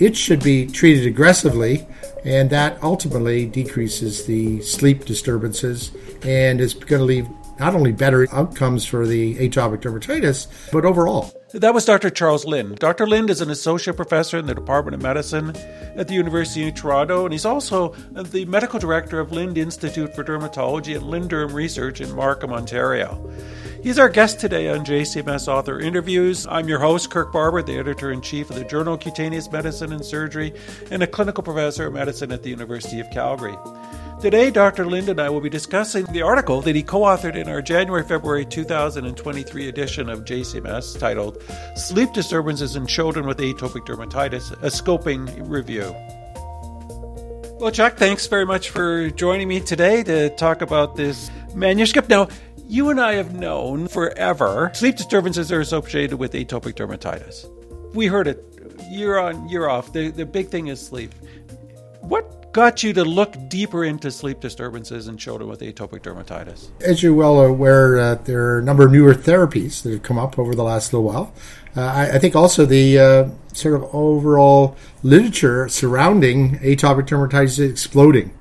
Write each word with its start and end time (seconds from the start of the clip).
itch 0.00 0.16
should 0.16 0.42
be 0.42 0.66
treated 0.66 1.06
aggressively, 1.06 1.86
and 2.24 2.50
that 2.50 2.82
ultimately 2.82 3.46
decreases 3.46 4.26
the 4.26 4.60
sleep 4.62 5.04
disturbances 5.04 5.92
and 6.22 6.60
is 6.60 6.74
going 6.74 7.00
to 7.00 7.04
leave 7.04 7.28
not 7.60 7.74
only 7.74 7.92
better 7.92 8.26
outcomes 8.32 8.86
for 8.86 9.06
the 9.06 9.36
atopic 9.36 9.82
dermatitis, 9.82 10.48
but 10.72 10.86
overall. 10.86 11.30
That 11.52 11.74
was 11.74 11.84
Dr. 11.84 12.10
Charles 12.10 12.46
Lynde. 12.46 12.78
Dr. 12.78 13.06
Lynde 13.06 13.28
is 13.28 13.40
an 13.42 13.50
associate 13.50 13.96
professor 13.96 14.38
in 14.38 14.46
the 14.46 14.54
Department 14.54 14.94
of 14.94 15.02
Medicine 15.02 15.54
at 15.96 16.08
the 16.08 16.14
University 16.14 16.68
of 16.68 16.74
Toronto, 16.74 17.24
and 17.24 17.32
he's 17.32 17.44
also 17.44 17.88
the 18.12 18.46
medical 18.46 18.78
director 18.78 19.20
of 19.20 19.30
Lynde 19.30 19.58
Institute 19.58 20.14
for 20.14 20.24
Dermatology 20.24 20.96
and 20.96 21.04
Lynderm 21.04 21.52
Research 21.52 22.00
in 22.00 22.14
Markham, 22.14 22.52
Ontario. 22.52 23.30
He's 23.82 23.98
our 23.98 24.10
guest 24.10 24.38
today 24.38 24.68
on 24.68 24.84
JCMS 24.84 25.48
Author 25.48 25.80
Interviews. 25.80 26.46
I'm 26.46 26.68
your 26.68 26.80
host, 26.80 27.10
Kirk 27.10 27.32
Barber, 27.32 27.62
the 27.62 27.78
editor 27.78 28.12
in 28.12 28.20
chief 28.20 28.50
of 28.50 28.56
the 28.56 28.64
Journal 28.64 28.94
of 28.94 29.00
Cutaneous 29.00 29.50
Medicine 29.50 29.94
and 29.94 30.04
Surgery, 30.04 30.52
and 30.90 31.02
a 31.02 31.06
clinical 31.06 31.42
professor 31.42 31.86
of 31.86 31.94
medicine 31.94 32.30
at 32.30 32.42
the 32.42 32.50
University 32.50 33.00
of 33.00 33.08
Calgary. 33.10 33.56
Today, 34.20 34.50
Dr. 34.50 34.84
Lynde 34.84 35.08
and 35.08 35.18
I 35.18 35.30
will 35.30 35.40
be 35.40 35.48
discussing 35.48 36.04
the 36.12 36.20
article 36.20 36.60
that 36.60 36.76
he 36.76 36.82
co 36.82 37.00
authored 37.00 37.36
in 37.36 37.48
our 37.48 37.62
January 37.62 38.04
February 38.04 38.44
2023 38.44 39.68
edition 39.68 40.10
of 40.10 40.26
JCMS 40.26 40.98
titled 40.98 41.42
Sleep 41.74 42.12
Disturbances 42.12 42.76
in 42.76 42.86
Children 42.86 43.26
with 43.26 43.38
Atopic 43.38 43.86
Dermatitis, 43.86 44.52
a 44.62 44.66
Scoping 44.66 45.48
Review. 45.48 45.96
Well, 47.58 47.70
Chuck, 47.70 47.96
thanks 47.96 48.26
very 48.26 48.44
much 48.44 48.68
for 48.68 49.08
joining 49.10 49.48
me 49.48 49.60
today 49.60 50.02
to 50.02 50.28
talk 50.30 50.60
about 50.60 50.96
this 50.96 51.30
manuscript. 51.54 52.08
Now, 52.08 52.28
you 52.70 52.88
and 52.88 53.00
I 53.00 53.14
have 53.14 53.34
known 53.34 53.88
forever 53.88 54.70
sleep 54.74 54.94
disturbances 54.94 55.50
are 55.50 55.60
associated 55.60 56.18
with 56.18 56.32
atopic 56.34 56.74
dermatitis. 56.74 57.50
We 57.94 58.06
heard 58.06 58.28
it 58.28 58.44
year 58.88 59.18
on, 59.18 59.48
year 59.48 59.68
off. 59.68 59.92
The, 59.92 60.10
the 60.10 60.24
big 60.24 60.48
thing 60.48 60.68
is 60.68 60.80
sleep. 60.80 61.12
What 62.00 62.52
got 62.52 62.84
you 62.84 62.92
to 62.92 63.04
look 63.04 63.34
deeper 63.48 63.84
into 63.84 64.12
sleep 64.12 64.38
disturbances 64.38 65.08
in 65.08 65.16
children 65.16 65.50
with 65.50 65.60
atopic 65.60 66.02
dermatitis? 66.02 66.68
As 66.80 67.02
you're 67.02 67.12
well 67.12 67.40
aware, 67.40 67.98
uh, 67.98 68.14
there 68.14 68.40
are 68.42 68.58
a 68.60 68.62
number 68.62 68.86
of 68.86 68.92
newer 68.92 69.14
therapies 69.14 69.82
that 69.82 69.90
have 69.90 70.04
come 70.04 70.18
up 70.18 70.38
over 70.38 70.54
the 70.54 70.62
last 70.62 70.92
little 70.92 71.08
while. 71.08 71.32
Uh, 71.76 71.82
I, 71.82 72.14
I, 72.14 72.18
think 72.20 72.36
also 72.36 72.66
the 72.66 72.98
uh, 72.98 73.28
sort 73.52 73.74
of 73.74 73.92
overall 73.92 74.76
literature 75.02 75.68
surrounding 75.68 76.58
atopic 76.58 77.08
dermatitis 77.08 77.58
is 77.58 77.70
exploding. 77.70 78.32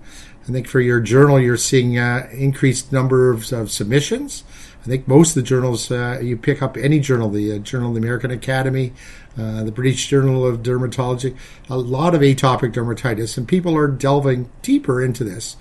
I 0.49 0.51
think 0.51 0.67
for 0.67 0.81
your 0.81 0.99
journal, 0.99 1.39
you're 1.39 1.57
seeing 1.57 1.99
uh, 1.99 2.27
increased 2.31 2.91
number 2.91 3.29
of, 3.29 3.53
of 3.53 3.69
submissions. 3.69 4.43
I 4.81 4.85
think 4.85 5.07
most 5.07 5.29
of 5.29 5.35
the 5.35 5.41
journals, 5.43 5.91
uh, 5.91 6.19
you 6.23 6.37
pick 6.37 6.63
up 6.63 6.75
any 6.75 6.99
journal, 6.99 7.29
the 7.29 7.53
uh, 7.53 7.57
Journal 7.59 7.89
of 7.89 7.93
the 7.93 7.99
American 7.99 8.31
Academy, 8.31 8.93
uh, 9.37 9.63
the 9.63 9.71
British 9.71 10.07
Journal 10.07 10.47
of 10.47 10.63
Dermatology, 10.63 11.37
a 11.69 11.77
lot 11.77 12.15
of 12.15 12.21
atopic 12.21 12.73
dermatitis, 12.73 13.37
and 13.37 13.47
people 13.47 13.77
are 13.77 13.87
delving 13.87 14.49
deeper 14.63 15.03
into 15.03 15.23
this. 15.23 15.55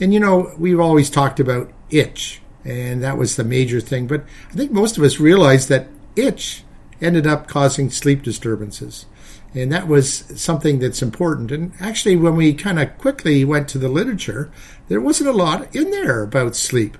And 0.00 0.12
you 0.12 0.20
know, 0.20 0.52
we've 0.58 0.80
always 0.80 1.08
talked 1.08 1.40
about 1.40 1.72
itch, 1.88 2.42
and 2.62 3.02
that 3.02 3.16
was 3.16 3.36
the 3.36 3.44
major 3.44 3.80
thing, 3.80 4.06
but 4.06 4.24
I 4.50 4.52
think 4.52 4.70
most 4.70 4.98
of 4.98 5.02
us 5.02 5.18
realized 5.18 5.70
that 5.70 5.88
itch 6.14 6.62
ended 7.00 7.26
up 7.26 7.48
causing 7.48 7.90
sleep 7.90 8.22
disturbances. 8.22 9.06
And 9.54 9.72
that 9.72 9.88
was 9.88 10.24
something 10.40 10.78
that's 10.78 11.02
important. 11.02 11.50
And 11.50 11.72
actually, 11.80 12.16
when 12.16 12.36
we 12.36 12.54
kind 12.54 12.78
of 12.78 12.96
quickly 12.98 13.44
went 13.44 13.68
to 13.70 13.78
the 13.78 13.88
literature, 13.88 14.50
there 14.88 15.00
wasn't 15.00 15.30
a 15.30 15.32
lot 15.32 15.74
in 15.74 15.90
there 15.90 16.22
about 16.22 16.54
sleep. 16.54 16.96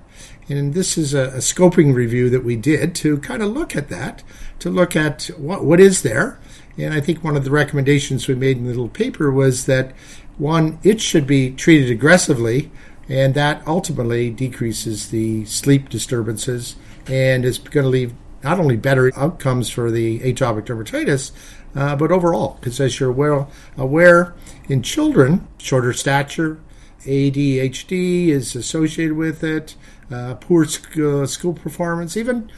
And 0.49 0.75
this 0.75 0.99
is 0.99 1.15
a, 1.15 1.29
a 1.29 1.39
scoping 1.39 1.95
review 1.95 2.29
that 2.31 2.43
we 2.43 2.57
did 2.57 2.95
to 2.97 3.19
kind 3.19 3.41
of 3.41 3.53
look 3.53 3.77
at 3.77 3.89
that, 3.89 4.25
to 4.59 4.69
look 4.69 4.97
at 4.97 5.31
what, 5.37 5.65
what 5.65 5.79
is 5.79 6.03
there. 6.03 6.41
And 6.77 6.93
I 6.93 7.01
think 7.01 7.23
one 7.23 7.37
of 7.37 7.45
the 7.45 7.53
recommendations 7.53 8.27
we 8.27 8.35
made 8.35 8.57
in 8.57 8.65
the 8.65 8.71
little 8.71 8.89
paper 8.89 9.31
was 9.31 9.67
that 9.67 9.93
one, 10.39 10.81
it 10.83 11.01
should 11.01 11.27
be 11.27 11.53
treated 11.53 11.91
aggressively, 11.91 12.71
and 13.09 13.35
that 13.35 13.63
ultimately 13.67 14.31
decreases 14.31 15.11
the 15.11 15.45
sleep 15.45 15.89
disturbances 15.89 16.77
and 17.07 17.45
is 17.45 17.59
going 17.59 17.85
to 17.85 17.91
leave 17.91 18.15
not 18.43 18.59
only 18.59 18.77
better 18.77 19.13
outcomes 19.17 19.69
for 19.71 19.91
the 19.91 20.21
atopic 20.21 20.67
dermatitis, 20.67 21.33
uh, 21.75 21.95
but 21.97 22.11
overall, 22.11 22.57
because 22.61 22.81
as 22.81 22.99
you're 22.99 23.13
well 23.13 23.51
aware, 23.77 24.35
in 24.69 24.83
children, 24.83 25.47
shorter 25.59 25.93
stature, 25.93 26.61
ADHD 27.05 28.29
is 28.29 28.55
associated 28.55 29.17
with 29.17 29.45
it, 29.45 29.75
uh, 30.11 30.35
poor 30.35 30.65
school, 30.65 31.27
school 31.27 31.55
performance, 31.55 32.17
even 32.17 32.51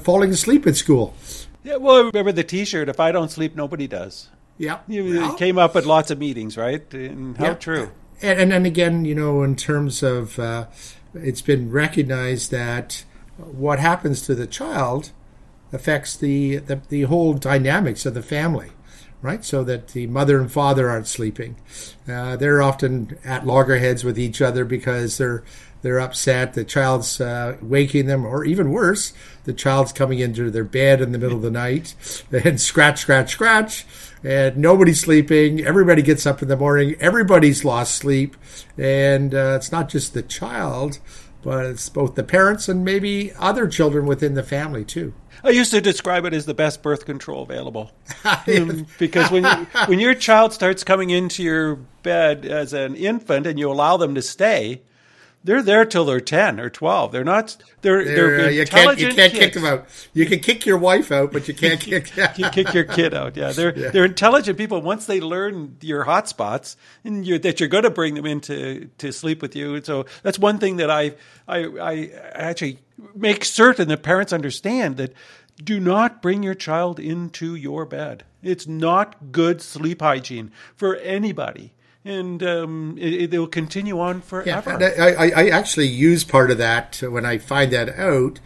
falling 0.00 0.30
asleep 0.30 0.66
at 0.66 0.76
school. 0.76 1.14
Yeah, 1.62 1.76
well, 1.76 1.96
I 1.96 2.00
remember 2.00 2.32
the 2.32 2.44
T-shirt. 2.44 2.88
If 2.88 3.00
I 3.00 3.12
don't 3.12 3.30
sleep, 3.30 3.56
nobody 3.56 3.86
does. 3.86 4.28
Yeah, 4.58 4.80
it 4.88 5.38
came 5.38 5.58
up 5.58 5.76
at 5.76 5.84
lots 5.84 6.10
of 6.10 6.18
meetings, 6.18 6.56
right? 6.56 6.82
And 6.94 7.36
how 7.36 7.46
yeah. 7.46 7.54
true. 7.54 7.90
And, 8.22 8.40
and 8.40 8.52
then 8.52 8.66
again, 8.66 9.04
you 9.04 9.14
know, 9.14 9.42
in 9.42 9.54
terms 9.54 10.02
of, 10.02 10.38
uh, 10.38 10.66
it's 11.14 11.42
been 11.42 11.70
recognized 11.70 12.50
that 12.50 13.04
what 13.36 13.78
happens 13.78 14.22
to 14.22 14.34
the 14.34 14.46
child 14.46 15.10
affects 15.76 16.16
the, 16.16 16.56
the, 16.56 16.80
the 16.88 17.02
whole 17.02 17.34
dynamics 17.34 18.04
of 18.06 18.14
the 18.14 18.22
family 18.22 18.70
right? 19.22 19.44
So 19.44 19.64
that 19.64 19.88
the 19.88 20.06
mother 20.06 20.38
and 20.38 20.52
father 20.52 20.88
aren't 20.88 21.08
sleeping. 21.08 21.56
Uh, 22.08 22.36
they're 22.36 22.62
often 22.62 23.18
at 23.24 23.46
loggerheads 23.46 24.04
with 24.04 24.18
each 24.18 24.40
other 24.40 24.64
because 24.64 25.18
they're 25.18 25.42
they're 25.82 26.00
upset. 26.00 26.54
The 26.54 26.64
child's 26.64 27.20
uh, 27.20 27.58
waking 27.60 28.06
them, 28.06 28.24
or 28.24 28.44
even 28.44 28.72
worse, 28.72 29.12
the 29.44 29.52
child's 29.52 29.92
coming 29.92 30.18
into 30.18 30.50
their 30.50 30.64
bed 30.64 31.00
in 31.00 31.12
the 31.12 31.18
middle 31.18 31.36
of 31.36 31.42
the 31.42 31.50
night 31.50 31.94
and 32.32 32.60
scratch, 32.60 33.00
scratch, 33.00 33.32
scratch, 33.32 33.86
and 34.24 34.56
nobody's 34.56 35.00
sleeping. 35.00 35.64
Everybody 35.64 36.02
gets 36.02 36.26
up 36.26 36.42
in 36.42 36.48
the 36.48 36.56
morning. 36.56 36.96
Everybody's 37.00 37.64
lost 37.64 37.94
sleep, 37.94 38.36
and 38.76 39.34
uh, 39.34 39.54
it's 39.56 39.70
not 39.70 39.88
just 39.88 40.14
the 40.14 40.22
child, 40.22 40.98
but 41.42 41.66
it's 41.66 41.88
both 41.88 42.16
the 42.16 42.24
parents 42.24 42.68
and 42.68 42.84
maybe 42.84 43.32
other 43.38 43.68
children 43.68 44.06
within 44.06 44.34
the 44.34 44.42
family 44.42 44.84
too. 44.84 45.14
I 45.44 45.50
used 45.50 45.70
to 45.72 45.80
describe 45.80 46.24
it 46.24 46.34
as 46.34 46.46
the 46.46 46.54
best 46.54 46.82
birth 46.82 47.06
control 47.06 47.42
available, 47.42 47.92
mm, 48.06 48.86
because 48.98 49.30
when 49.30 49.44
you, 49.44 49.66
when 49.86 49.98
your 49.98 50.14
child 50.14 50.52
starts 50.52 50.84
coming 50.84 51.10
into 51.10 51.42
your 51.42 51.76
bed 52.02 52.44
as 52.44 52.72
an 52.72 52.96
infant 52.96 53.46
and 53.46 53.58
you 53.58 53.70
allow 53.70 53.96
them 53.96 54.14
to 54.14 54.22
stay, 54.22 54.82
they're 55.46 55.62
there 55.62 55.84
till 55.84 56.04
they're 56.04 56.20
ten 56.20 56.58
or 56.58 56.68
twelve. 56.68 57.12
They're 57.12 57.24
not. 57.24 57.56
They're 57.80 58.04
they're, 58.04 58.36
they're 58.36 58.46
uh, 58.46 58.50
you 58.50 58.66
can't 58.66 58.98
you 58.98 59.08
can't 59.08 59.32
kids. 59.32 59.38
kick 59.38 59.54
them 59.54 59.64
out. 59.64 59.86
You 60.12 60.26
can 60.26 60.40
kick 60.40 60.66
your 60.66 60.76
wife 60.76 61.12
out, 61.12 61.32
but 61.32 61.46
you 61.46 61.54
can't 61.54 61.80
kick 61.80 62.10
you 62.36 62.50
kick 62.50 62.74
your 62.74 62.82
kid 62.82 63.14
out. 63.14 63.36
Yeah, 63.36 63.52
they're 63.52 63.78
yeah. 63.78 63.90
they're 63.90 64.04
intelligent 64.04 64.58
people. 64.58 64.82
Once 64.82 65.06
they 65.06 65.20
learn 65.20 65.76
your 65.80 66.02
hot 66.02 66.28
spots 66.28 66.76
and 67.04 67.24
you're, 67.24 67.38
that 67.38 67.60
you're 67.60 67.68
going 67.68 67.84
to 67.84 67.90
bring 67.90 68.14
them 68.14 68.26
in 68.26 68.40
to, 68.42 68.90
to 68.98 69.12
sleep 69.12 69.40
with 69.40 69.54
you. 69.54 69.80
So 69.82 70.06
that's 70.24 70.38
one 70.38 70.58
thing 70.58 70.76
that 70.76 70.90
I 70.90 71.14
I 71.46 71.64
I 71.80 72.10
actually 72.34 72.80
make 73.14 73.44
certain 73.44 73.86
that 73.88 74.02
parents 74.02 74.32
understand 74.32 74.96
that 74.96 75.12
do 75.62 75.78
not 75.78 76.20
bring 76.20 76.42
your 76.42 76.54
child 76.54 76.98
into 76.98 77.54
your 77.54 77.86
bed. 77.86 78.24
It's 78.42 78.66
not 78.66 79.30
good 79.30 79.62
sleep 79.62 80.02
hygiene 80.02 80.50
for 80.74 80.96
anybody 80.96 81.72
and 82.06 82.42
um, 82.44 82.96
it, 82.98 83.34
it, 83.34 83.38
will 83.38 83.48
continue 83.48 83.98
on 83.98 84.20
forever. 84.20 84.78
Yeah, 84.80 85.04
I, 85.04 85.26
I, 85.26 85.30
I, 85.30 85.48
actually 85.48 85.88
use 85.88 86.22
part 86.22 86.52
of 86.52 86.58
that 86.58 87.02
when 87.02 87.26
I 87.26 87.38
find 87.38 87.72
that 87.72 87.98
out 87.98 88.38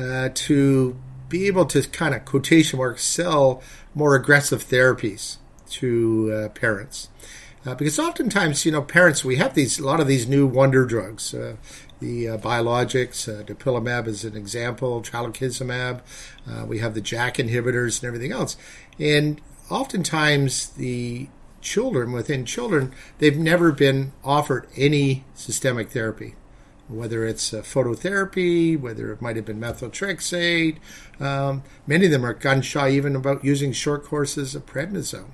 uh, 0.00 0.28
to 0.32 0.96
be 1.28 1.48
able 1.48 1.66
to 1.66 1.82
kind 1.82 2.14
of 2.14 2.24
quotation 2.24 2.78
marks 2.78 3.04
sell 3.04 3.60
more 3.92 4.14
aggressive 4.14 4.64
therapies 4.64 5.38
to 5.70 6.32
uh, 6.32 6.48
parents. 6.50 7.08
Uh, 7.66 7.74
because 7.74 7.98
oftentimes, 7.98 8.64
you 8.64 8.70
know, 8.70 8.82
parents, 8.82 9.24
we 9.24 9.36
have 9.36 9.54
these 9.54 9.80
a 9.80 9.84
lot 9.84 9.98
of 9.98 10.06
these 10.06 10.28
new 10.28 10.46
wonder 10.46 10.86
drugs. 10.86 11.34
Uh, 11.34 11.56
the 11.98 12.28
uh, 12.28 12.38
biologics, 12.38 13.28
uh, 13.28 13.42
dupilumab 13.42 14.06
is 14.06 14.24
an 14.24 14.36
example, 14.36 15.02
tralokinumab. 15.02 16.00
Uh, 16.48 16.64
we 16.64 16.78
have 16.78 16.94
the 16.94 17.00
JAK 17.00 17.34
inhibitors 17.38 18.00
and 18.00 18.06
everything 18.06 18.30
else. 18.30 18.56
And 19.00 19.40
oftentimes, 19.68 20.68
the 20.68 21.28
children, 21.60 22.12
within 22.12 22.44
children, 22.44 22.92
they've 23.18 23.38
never 23.38 23.72
been 23.72 24.12
offered 24.24 24.66
any 24.76 25.24
systemic 25.34 25.90
therapy, 25.90 26.34
whether 26.88 27.24
it's 27.24 27.52
uh, 27.52 27.62
phototherapy, 27.62 28.78
whether 28.78 29.12
it 29.12 29.20
might 29.20 29.36
have 29.36 29.44
been 29.44 29.60
methotrexate. 29.60 30.78
Um, 31.20 31.62
many 31.86 32.06
of 32.06 32.12
them 32.12 32.24
are 32.24 32.34
gun 32.34 32.62
shy 32.62 32.90
even 32.90 33.16
about 33.16 33.44
using 33.44 33.72
short 33.72 34.04
courses 34.04 34.54
of 34.54 34.66
prednisone. 34.66 35.30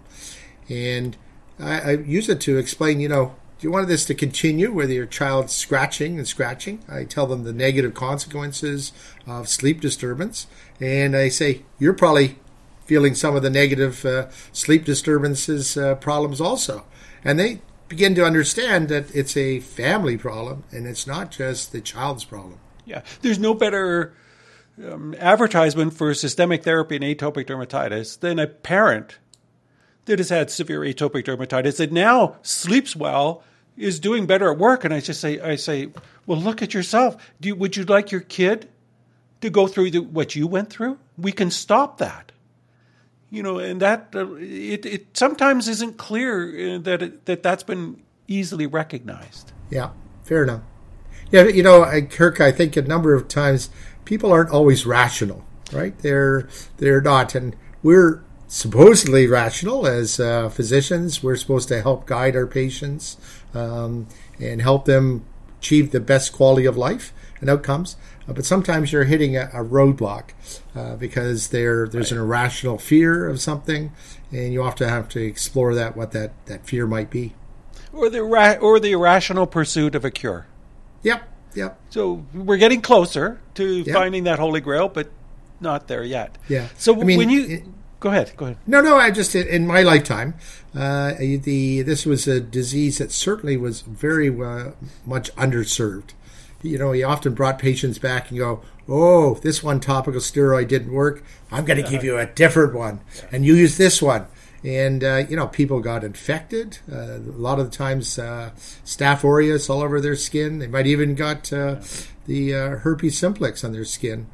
And 0.68 1.16
I, 1.58 1.80
I 1.80 1.90
use 1.92 2.28
it 2.28 2.40
to 2.42 2.58
explain, 2.58 3.00
you 3.00 3.08
know, 3.08 3.34
do 3.58 3.68
you 3.68 3.70
want 3.70 3.88
this 3.88 4.04
to 4.06 4.14
continue 4.14 4.72
whether 4.72 4.92
your 4.92 5.06
child's 5.06 5.54
scratching 5.54 6.18
and 6.18 6.26
scratching? 6.26 6.84
I 6.88 7.04
tell 7.04 7.26
them 7.26 7.44
the 7.44 7.52
negative 7.52 7.94
consequences 7.94 8.92
of 9.26 9.48
sleep 9.48 9.80
disturbance. 9.80 10.48
And 10.80 11.16
I 11.16 11.28
say, 11.28 11.62
you're 11.78 11.94
probably 11.94 12.38
feeling 12.84 13.14
some 13.14 13.34
of 13.36 13.42
the 13.42 13.50
negative 13.50 14.04
uh, 14.04 14.28
sleep 14.52 14.84
disturbances 14.84 15.76
uh, 15.76 15.94
problems 15.96 16.40
also. 16.40 16.84
And 17.24 17.38
they 17.38 17.60
begin 17.88 18.14
to 18.14 18.24
understand 18.24 18.88
that 18.88 19.14
it's 19.14 19.36
a 19.36 19.60
family 19.60 20.16
problem 20.16 20.64
and 20.70 20.86
it's 20.86 21.06
not 21.06 21.30
just 21.30 21.72
the 21.72 21.80
child's 21.80 22.24
problem. 22.24 22.58
Yeah, 22.84 23.02
there's 23.22 23.38
no 23.38 23.54
better 23.54 24.14
um, 24.82 25.14
advertisement 25.18 25.94
for 25.94 26.12
systemic 26.14 26.64
therapy 26.64 26.96
in 26.96 27.02
atopic 27.02 27.46
dermatitis 27.46 28.18
than 28.20 28.38
a 28.38 28.46
parent 28.46 29.18
that 30.06 30.18
has 30.18 30.28
had 30.28 30.50
severe 30.50 30.80
atopic 30.80 31.24
dermatitis 31.24 31.78
that 31.78 31.92
now 31.92 32.36
sleeps 32.42 32.94
well 32.94 33.42
is 33.76 33.98
doing 33.98 34.26
better 34.26 34.50
at 34.50 34.58
work. 34.58 34.84
And 34.84 34.92
I 34.92 35.00
just 35.00 35.20
say, 35.20 35.40
I 35.40 35.56
say, 35.56 35.88
well, 36.26 36.38
look 36.38 36.62
at 36.62 36.74
yourself. 36.74 37.16
You, 37.40 37.54
would 37.56 37.76
you 37.76 37.84
like 37.84 38.10
your 38.10 38.20
kid 38.20 38.68
to 39.40 39.50
go 39.50 39.66
through 39.66 39.90
the, 39.90 40.00
what 40.00 40.34
you 40.34 40.46
went 40.46 40.70
through? 40.70 40.98
We 41.16 41.32
can 41.32 41.50
stop 41.50 41.98
that. 41.98 42.32
You 43.34 43.42
know, 43.42 43.58
and 43.58 43.82
that 43.82 44.10
uh, 44.14 44.34
it, 44.36 44.86
it 44.86 45.16
sometimes 45.16 45.66
isn't 45.66 45.96
clear 45.96 46.76
uh, 46.76 46.78
that 46.82 47.02
it, 47.02 47.26
that 47.26 47.42
that's 47.42 47.64
been 47.64 48.02
easily 48.28 48.66
recognized. 48.66 49.52
Yeah, 49.70 49.90
fair 50.22 50.44
enough. 50.44 50.62
Yeah, 51.32 51.48
you 51.48 51.64
know, 51.64 51.84
Kirk, 52.10 52.40
I 52.40 52.52
think 52.52 52.76
a 52.76 52.82
number 52.82 53.12
of 53.12 53.26
times 53.26 53.70
people 54.04 54.30
aren't 54.30 54.50
always 54.50 54.86
rational, 54.86 55.44
right? 55.72 55.98
They're 55.98 56.48
they're 56.76 57.00
not, 57.00 57.34
and 57.34 57.56
we're 57.82 58.22
supposedly 58.46 59.26
rational 59.26 59.86
as 59.86 60.20
uh, 60.20 60.48
physicians. 60.48 61.22
We're 61.22 61.36
supposed 61.36 61.68
to 61.68 61.82
help 61.82 62.06
guide 62.06 62.36
our 62.36 62.46
patients 62.46 63.16
um, 63.52 64.06
and 64.38 64.62
help 64.62 64.84
them 64.84 65.24
achieve 65.58 65.90
the 65.90 66.00
best 66.00 66.32
quality 66.32 66.66
of 66.66 66.76
life 66.76 67.12
and 67.40 67.50
outcomes. 67.50 67.96
Uh, 68.28 68.32
but 68.32 68.44
sometimes 68.44 68.92
you're 68.92 69.04
hitting 69.04 69.36
a, 69.36 69.50
a 69.52 69.64
roadblock 69.64 70.30
uh, 70.74 70.96
because 70.96 71.48
there 71.48 71.86
there's 71.88 72.10
right. 72.10 72.18
an 72.18 72.24
irrational 72.24 72.78
fear 72.78 73.28
of 73.28 73.40
something, 73.40 73.92
and 74.30 74.52
you 74.52 74.62
often 74.62 74.88
have 74.88 75.08
to 75.10 75.20
explore 75.20 75.74
that 75.74 75.96
what 75.96 76.12
that, 76.12 76.32
that 76.46 76.66
fear 76.66 76.86
might 76.86 77.10
be, 77.10 77.34
or 77.92 78.10
the 78.10 78.22
ra- 78.22 78.56
or 78.60 78.80
the 78.80 78.92
irrational 78.92 79.46
pursuit 79.46 79.94
of 79.94 80.04
a 80.04 80.10
cure. 80.10 80.46
Yep, 81.02 81.28
yep. 81.54 81.78
So 81.90 82.24
we're 82.32 82.56
getting 82.56 82.80
closer 82.80 83.40
to 83.54 83.78
yep. 83.82 83.94
finding 83.94 84.24
that 84.24 84.38
holy 84.38 84.60
grail, 84.60 84.88
but 84.88 85.10
not 85.60 85.88
there 85.88 86.04
yet. 86.04 86.36
Yeah. 86.48 86.68
So 86.78 87.00
I 87.00 87.04
mean, 87.04 87.18
when 87.18 87.30
you 87.30 87.46
it, 87.46 87.64
Go 88.04 88.10
ahead. 88.10 88.32
Go 88.36 88.44
ahead. 88.44 88.58
No, 88.66 88.82
no. 88.82 88.98
I 88.98 89.10
just 89.10 89.34
in 89.34 89.66
my 89.66 89.80
lifetime, 89.80 90.34
uh, 90.74 91.14
the 91.14 91.80
this 91.80 92.04
was 92.04 92.28
a 92.28 92.38
disease 92.38 92.98
that 92.98 93.10
certainly 93.10 93.56
was 93.56 93.80
very 93.80 94.28
uh, 94.28 94.72
much 95.06 95.34
underserved. 95.36 96.10
You 96.64 96.78
know, 96.78 96.92
he 96.92 97.02
often 97.02 97.34
brought 97.34 97.58
patients 97.58 97.98
back 97.98 98.30
and 98.30 98.38
go, 98.38 98.62
"Oh, 98.88 99.34
this 99.34 99.62
one 99.62 99.80
topical 99.80 100.20
steroid 100.20 100.68
didn't 100.68 100.92
work. 100.92 101.22
I'm 101.50 101.64
going 101.64 101.82
to 101.82 101.88
give 101.88 102.02
you 102.02 102.18
a 102.18 102.26
different 102.26 102.74
one, 102.74 103.00
and 103.30 103.44
you 103.44 103.54
use 103.54 103.76
this 103.76 104.02
one." 104.02 104.26
And 104.64 105.04
uh, 105.04 105.24
you 105.28 105.36
know, 105.36 105.46
people 105.46 105.80
got 105.80 106.02
infected. 106.02 106.78
Uh, 106.90 107.18
a 107.18 107.38
lot 107.38 107.60
of 107.60 107.70
the 107.70 107.76
times, 107.76 108.18
uh, 108.18 108.50
staph 108.84 109.22
aureus 109.22 109.68
all 109.68 109.82
over 109.82 110.00
their 110.00 110.16
skin. 110.16 110.58
They 110.58 110.66
might 110.66 110.86
even 110.86 111.14
got 111.14 111.52
uh, 111.52 111.80
the 112.26 112.52
herpes 112.52 113.18
simplex 113.18 113.62
on 113.62 113.72
their 113.72 113.84
skin. 113.84 114.26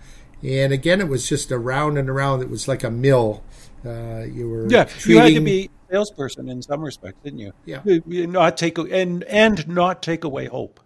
And 0.42 0.72
again, 0.72 1.00
it 1.00 1.08
was 1.08 1.28
just 1.28 1.52
around 1.52 1.98
and 1.98 2.08
around. 2.08 2.40
It 2.40 2.48
was 2.48 2.66
like 2.66 2.82
a 2.82 2.90
mill 2.90 3.42
uh, 3.84 4.24
you 4.24 4.48
were 4.48 4.68
yeah. 4.70 4.84
Treating... 4.84 5.10
You 5.10 5.18
had 5.18 5.34
to 5.34 5.40
be 5.40 5.70
a 5.88 5.92
salesperson 5.92 6.48
in 6.48 6.62
some 6.62 6.80
respects, 6.82 7.18
didn't 7.24 7.38
you? 7.38 7.52
Yeah. 7.64 7.82
Not 8.06 8.56
take 8.56 8.78
and 8.78 9.24
and 9.24 9.66
not 9.68 10.02
take 10.02 10.24
away 10.24 10.46
hope. 10.46 10.80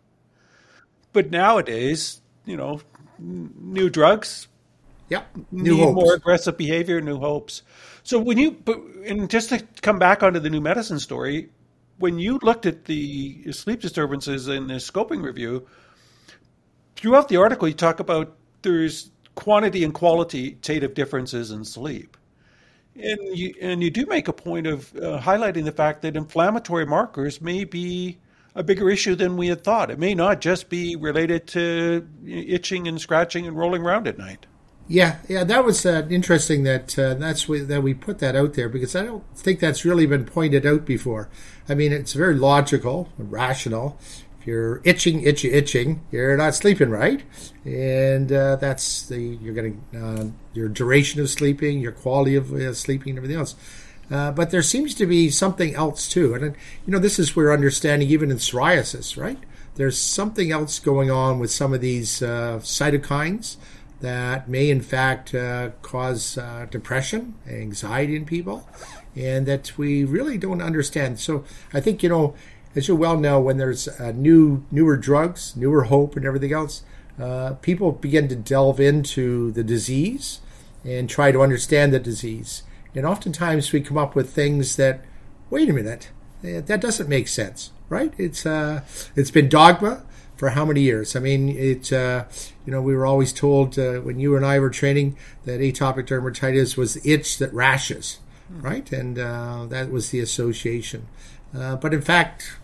But 1.15 1.31
nowadays, 1.31 2.21
you 2.45 2.59
know, 2.59 2.83
new 3.19 3.89
drugs. 3.89 4.49
Yeah. 5.09 5.23
New 5.51 5.77
need 5.77 5.81
hopes. 5.81 5.95
more 5.95 6.15
aggressive 6.15 6.59
behavior, 6.59 7.01
new 7.01 7.19
hopes. 7.19 7.63
So 8.03 8.19
when 8.19 8.37
you 8.37 8.51
but 8.51 8.79
and 9.07 9.31
just 9.31 9.49
to 9.51 9.65
come 9.81 9.99
back 9.99 10.23
onto 10.23 10.41
the 10.41 10.51
new 10.51 10.61
medicine 10.61 10.99
story, 10.99 11.51
when 11.99 12.19
you 12.19 12.39
looked 12.43 12.67
at 12.67 12.85
the 12.85 13.51
sleep 13.53 13.81
disturbances 13.81 14.49
in 14.49 14.67
the 14.67 14.75
scoping 14.75 15.23
review, 15.23 15.67
throughout 16.97 17.29
the 17.29 17.37
article 17.37 17.69
you 17.69 17.75
talk 17.75 18.01
about 18.01 18.37
there's 18.63 19.11
quantity 19.37 19.85
and 19.85 19.95
qualitative 19.95 20.95
differences 20.95 21.51
in 21.51 21.65
sleep. 21.65 22.17
And 22.97 23.19
you, 23.37 23.55
and 23.61 23.83
you 23.83 23.91
do 23.91 24.07
make 24.07 24.29
a 24.29 24.33
point 24.33 24.67
of 24.67 24.95
uh, 24.97 25.21
highlighting 25.21 25.65
the 25.65 25.73
fact 25.73 26.03
that 26.03 26.17
inflammatory 26.17 26.87
markers 26.87 27.41
may 27.41 27.65
be 27.65 28.19
a 28.55 28.63
bigger 28.63 28.89
issue 28.89 29.15
than 29.15 29.37
we 29.37 29.49
had 29.49 29.65
thought. 29.65 29.91
It 29.91 29.99
may 29.99 30.15
not 30.15 30.41
just 30.41 30.69
be 30.69 30.97
related 30.97 31.47
to 31.49 32.09
itching 32.27 32.87
and 32.87 33.01
scratching 33.01 33.47
and 33.47 33.57
rolling 33.57 33.83
around 33.83 34.07
at 34.07 34.19
night. 34.19 34.47
Yeah, 34.87 35.17
yeah, 35.29 35.45
that 35.45 35.65
was 35.65 35.87
uh, 35.87 36.07
interesting 36.11 36.65
that 36.65 36.99
uh, 36.99 37.15
that's 37.15 37.49
we, 37.49 37.61
that 37.61 37.83
we 37.83 37.95
put 37.95 38.19
that 38.19 38.37
out 38.37 38.53
there 38.53 38.69
because 38.69 38.95
I 38.95 39.05
don't 39.05 39.25
think 39.35 39.59
that's 39.59 39.85
really 39.85 40.05
been 40.07 40.27
pointed 40.27 40.67
out 40.67 40.85
before. 40.85 41.31
I 41.69 41.75
mean, 41.75 41.91
it's 41.91 42.13
very 42.13 42.35
logical, 42.35 43.09
rational, 43.17 43.99
If 44.39 44.47
you're 44.47 44.83
itching, 44.85 45.23
itchy, 45.23 45.53
itching, 45.53 46.05
you're 46.11 46.37
not 46.37 46.55
sleeping 46.55 46.91
right, 46.91 47.23
and 47.65 48.31
uh, 48.31 48.57
that's 48.57 49.07
the 49.07 49.19
you're 49.19 49.55
getting 49.55 49.83
uh, 49.97 50.27
your 50.53 50.69
duration 50.69 51.23
of 51.23 51.31
sleeping, 51.31 51.81
your 51.81 51.93
quality 51.93 52.37
of 52.37 52.53
uh, 52.53 52.75
sleeping, 52.75 53.11
and 53.11 53.19
everything 53.19 53.39
else. 53.39 53.57
Uh, 54.11 54.31
but 54.33 54.51
there 54.51 54.63
seems 54.63 54.95
to 54.95 55.07
be 55.07 55.31
something 55.31 55.75
else 55.75 56.09
too, 56.09 56.35
and 56.35 56.45
you 56.87 56.93
know 56.93 56.99
this 56.99 57.19
is 57.19 57.35
where 57.35 57.53
understanding 57.53 58.09
even 58.09 58.31
in 58.31 58.37
psoriasis, 58.37 59.21
right? 59.21 59.39
There's 59.77 59.99
something 59.99 60.53
else 60.53 60.79
going 60.79 61.11
on 61.11 61.39
with 61.39 61.51
some 61.51 61.75
of 61.75 61.81
these 61.81 62.23
uh, 62.23 62.61
cytokines 62.63 63.57
that 64.01 64.49
may 64.49 64.71
in 64.71 64.83
fact 64.83 65.35
uh, 65.35 65.71
cause 65.83 66.39
depression, 66.71 67.35
anxiety 67.49 68.15
in 68.15 68.25
people, 68.27 68.69
and 69.17 69.47
that 69.47 69.77
we 69.79 70.05
really 70.05 70.37
don't 70.37 70.61
understand. 70.61 71.19
So 71.19 71.45
I 71.73 71.81
think 71.81 72.03
you 72.03 72.09
know 72.11 72.35
as 72.77 72.89
you 72.89 72.97
well 72.97 73.19
know, 73.19 73.41
when 73.41 73.57
there's 73.57 73.89
uh, 73.89 74.13
new, 74.15 74.65
newer 74.71 74.97
drugs, 74.97 75.55
newer 75.57 75.85
hope, 75.85 76.17
and 76.17 76.27
everything 76.27 76.53
else, 76.53 76.83
uh, 77.21 77.55
people 77.63 77.93
begin 77.93 78.27
to 78.29 78.37
delve 78.37 78.81
into 78.81 79.53
the 79.53 79.63
disease 79.63 80.41
and 80.85 81.09
try 81.09 81.31
to 81.31 81.41
understand 81.41 81.93
the 81.93 82.01
disease. 82.01 82.63
And 82.95 83.05
oftentimes 83.05 83.73
we 83.73 83.81
come 83.81 83.99
up 83.99 84.15
with 84.15 84.31
things 84.31 84.77
that, 84.77 85.05
wait 85.51 85.69
a 85.69 85.73
minute, 85.73 86.11
that 86.43 86.81
doesn't 86.81 87.09
make 87.09 87.29
sense, 87.29 87.71
right? 87.89 88.13
It's 88.19 88.45
uh, 88.45 88.83
it's 89.17 89.31
been 89.31 89.49
dogma 89.49 90.03
for 90.37 90.51
how 90.51 90.65
many 90.65 90.83
years? 90.83 91.17
I 91.17 91.21
mean, 91.21 91.49
it 91.49 91.93
uh, 91.93 92.25
you 92.67 92.73
know 92.73 92.83
we 92.83 92.95
were 92.95 93.07
always 93.07 93.33
told 93.33 93.79
uh, 93.79 93.95
when 94.01 94.19
you 94.19 94.37
and 94.37 94.45
I 94.45 94.59
were 94.59 94.71
training 94.71 95.17
that 95.45 95.61
atopic 95.61 96.07
dermatitis 96.07 96.77
was 96.77 96.95
the 96.95 97.13
itch 97.13 97.39
that 97.39 97.53
rashes, 97.53 98.19
right? 98.51 98.91
And 98.93 99.19
uh, 99.19 99.67
that 99.67 99.91
was 99.91 100.11
the 100.11 100.21
association. 100.21 101.09
Uh, 101.57 101.77
but 101.77 101.95
in 101.95 102.03
fact, 102.03 102.59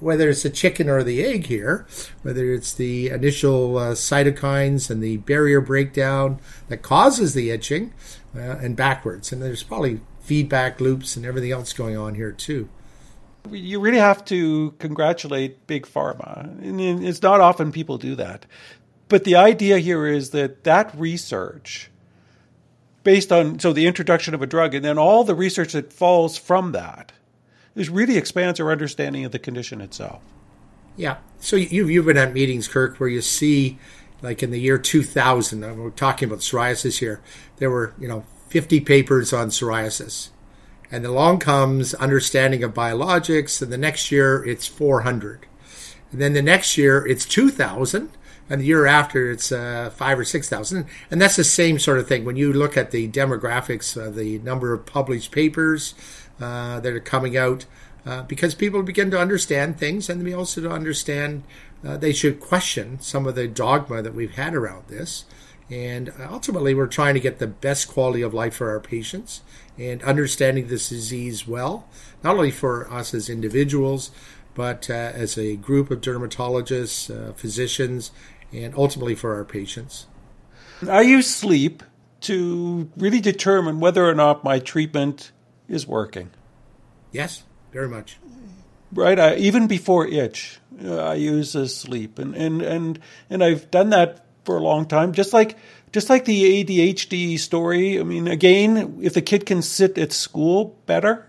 whether 0.00 0.28
it's 0.28 0.42
the 0.42 0.50
chicken 0.50 0.88
or 0.88 1.02
the 1.02 1.22
egg 1.24 1.46
here, 1.46 1.86
whether 2.22 2.52
it's 2.52 2.74
the 2.74 3.10
initial 3.10 3.78
uh, 3.78 3.92
cytokines 3.92 4.90
and 4.90 5.02
the 5.02 5.18
barrier 5.18 5.60
breakdown 5.60 6.40
that 6.68 6.82
causes 6.82 7.34
the 7.34 7.50
itching, 7.50 7.92
uh, 8.34 8.58
and 8.58 8.76
backwards. 8.76 9.32
And 9.32 9.42
there's 9.42 9.62
probably 9.62 10.00
feedback 10.20 10.80
loops 10.80 11.16
and 11.16 11.26
everything 11.26 11.52
else 11.52 11.72
going 11.72 11.96
on 11.96 12.14
here 12.14 12.32
too. 12.32 12.68
You 13.50 13.80
really 13.80 13.98
have 13.98 14.24
to 14.26 14.72
congratulate 14.78 15.66
Big 15.66 15.86
Pharma. 15.86 16.44
And 16.62 16.80
it's 16.80 17.22
not 17.22 17.40
often 17.40 17.72
people 17.72 17.98
do 17.98 18.14
that. 18.16 18.46
But 19.08 19.24
the 19.24 19.36
idea 19.36 19.78
here 19.78 20.06
is 20.06 20.30
that 20.30 20.64
that 20.64 20.94
research, 20.96 21.90
based 23.02 23.32
on 23.32 23.58
so 23.58 23.72
the 23.72 23.86
introduction 23.86 24.34
of 24.34 24.42
a 24.42 24.46
drug 24.46 24.74
and 24.74 24.84
then 24.84 24.98
all 24.98 25.24
the 25.24 25.34
research 25.34 25.72
that 25.72 25.92
falls 25.92 26.36
from 26.36 26.72
that, 26.72 27.12
this 27.74 27.88
really 27.88 28.16
expands 28.16 28.60
our 28.60 28.70
understanding 28.70 29.24
of 29.24 29.32
the 29.32 29.38
condition 29.38 29.80
itself. 29.80 30.22
Yeah. 30.96 31.18
So 31.40 31.56
you've, 31.56 31.90
you've 31.90 32.06
been 32.06 32.16
at 32.16 32.32
meetings, 32.32 32.68
Kirk, 32.68 32.98
where 32.98 33.08
you 33.08 33.22
see, 33.22 33.78
like 34.22 34.42
in 34.42 34.50
the 34.50 34.60
year 34.60 34.78
2000, 34.78 35.64
uh, 35.64 35.74
we're 35.74 35.90
talking 35.90 36.28
about 36.28 36.40
psoriasis 36.40 36.98
here, 36.98 37.20
there 37.56 37.70
were, 37.70 37.94
you 37.98 38.08
know, 38.08 38.24
50 38.48 38.80
papers 38.80 39.32
on 39.32 39.48
psoriasis. 39.48 40.30
And 40.90 41.06
along 41.06 41.38
comes 41.38 41.94
understanding 41.94 42.64
of 42.64 42.74
biologics, 42.74 43.62
and 43.62 43.72
the 43.72 43.78
next 43.78 44.10
year 44.10 44.44
it's 44.44 44.66
400. 44.66 45.46
And 46.10 46.20
then 46.20 46.32
the 46.32 46.42
next 46.42 46.76
year 46.76 47.06
it's 47.06 47.24
2,000, 47.24 48.10
and 48.50 48.60
the 48.60 48.66
year 48.66 48.86
after 48.86 49.30
it's 49.30 49.52
uh, 49.52 49.90
five 49.94 50.18
or 50.18 50.24
6,000. 50.24 50.84
And 51.10 51.22
that's 51.22 51.36
the 51.36 51.44
same 51.44 51.78
sort 51.78 52.00
of 52.00 52.08
thing. 52.08 52.24
When 52.24 52.34
you 52.34 52.52
look 52.52 52.76
at 52.76 52.90
the 52.90 53.08
demographics 53.08 53.96
of 53.96 54.16
the 54.16 54.40
number 54.40 54.72
of 54.72 54.84
published 54.84 55.30
papers, 55.30 55.94
uh, 55.96 56.19
that 56.40 56.86
are 56.86 57.00
coming 57.00 57.36
out 57.36 57.66
uh, 58.06 58.22
because 58.22 58.54
people 58.54 58.82
begin 58.82 59.10
to 59.10 59.18
understand 59.18 59.78
things 59.78 60.08
and 60.08 60.22
we 60.22 60.32
also 60.32 60.60
to 60.62 60.70
understand 60.70 61.44
uh, 61.86 61.96
they 61.96 62.12
should 62.12 62.40
question 62.40 63.00
some 63.00 63.26
of 63.26 63.34
the 63.34 63.48
dogma 63.48 64.02
that 64.02 64.14
we've 64.14 64.34
had 64.34 64.54
around 64.54 64.88
this. 64.88 65.24
And 65.70 66.12
ultimately, 66.18 66.74
we're 66.74 66.88
trying 66.88 67.14
to 67.14 67.20
get 67.20 67.38
the 67.38 67.46
best 67.46 67.88
quality 67.88 68.22
of 68.22 68.34
life 68.34 68.56
for 68.56 68.70
our 68.70 68.80
patients 68.80 69.42
and 69.78 70.02
understanding 70.02 70.66
this 70.66 70.88
disease 70.88 71.46
well, 71.46 71.88
not 72.24 72.34
only 72.34 72.50
for 72.50 72.92
us 72.92 73.14
as 73.14 73.30
individuals, 73.30 74.10
but 74.54 74.90
uh, 74.90 74.92
as 74.92 75.38
a 75.38 75.54
group 75.56 75.92
of 75.92 76.00
dermatologists, 76.00 77.08
uh, 77.08 77.32
physicians, 77.34 78.10
and 78.52 78.74
ultimately 78.74 79.14
for 79.14 79.34
our 79.34 79.44
patients. 79.44 80.06
I 80.88 81.02
use 81.02 81.32
sleep 81.32 81.84
to 82.22 82.90
really 82.96 83.20
determine 83.20 83.78
whether 83.78 84.04
or 84.04 84.14
not 84.14 84.42
my 84.42 84.58
treatment 84.58 85.30
is 85.70 85.86
working. 85.86 86.30
Yes, 87.12 87.44
very 87.72 87.88
much. 87.88 88.18
Right. 88.92 89.18
I, 89.18 89.36
even 89.36 89.66
before 89.66 90.06
itch, 90.06 90.58
uh, 90.84 90.96
I 90.96 91.14
use 91.14 91.54
a 91.54 91.68
sleep, 91.68 92.18
and, 92.18 92.34
and 92.34 92.60
and 92.60 92.98
and 93.28 93.44
I've 93.44 93.70
done 93.70 93.90
that 93.90 94.26
for 94.44 94.56
a 94.56 94.62
long 94.62 94.86
time. 94.86 95.12
Just 95.12 95.32
like 95.32 95.56
just 95.92 96.10
like 96.10 96.24
the 96.24 96.64
ADHD 96.64 97.38
story. 97.38 98.00
I 98.00 98.02
mean, 98.02 98.28
again, 98.28 98.98
if 99.02 99.14
the 99.14 99.22
kid 99.22 99.46
can 99.46 99.62
sit 99.62 99.98
at 99.98 100.12
school 100.12 100.76
better, 100.86 101.26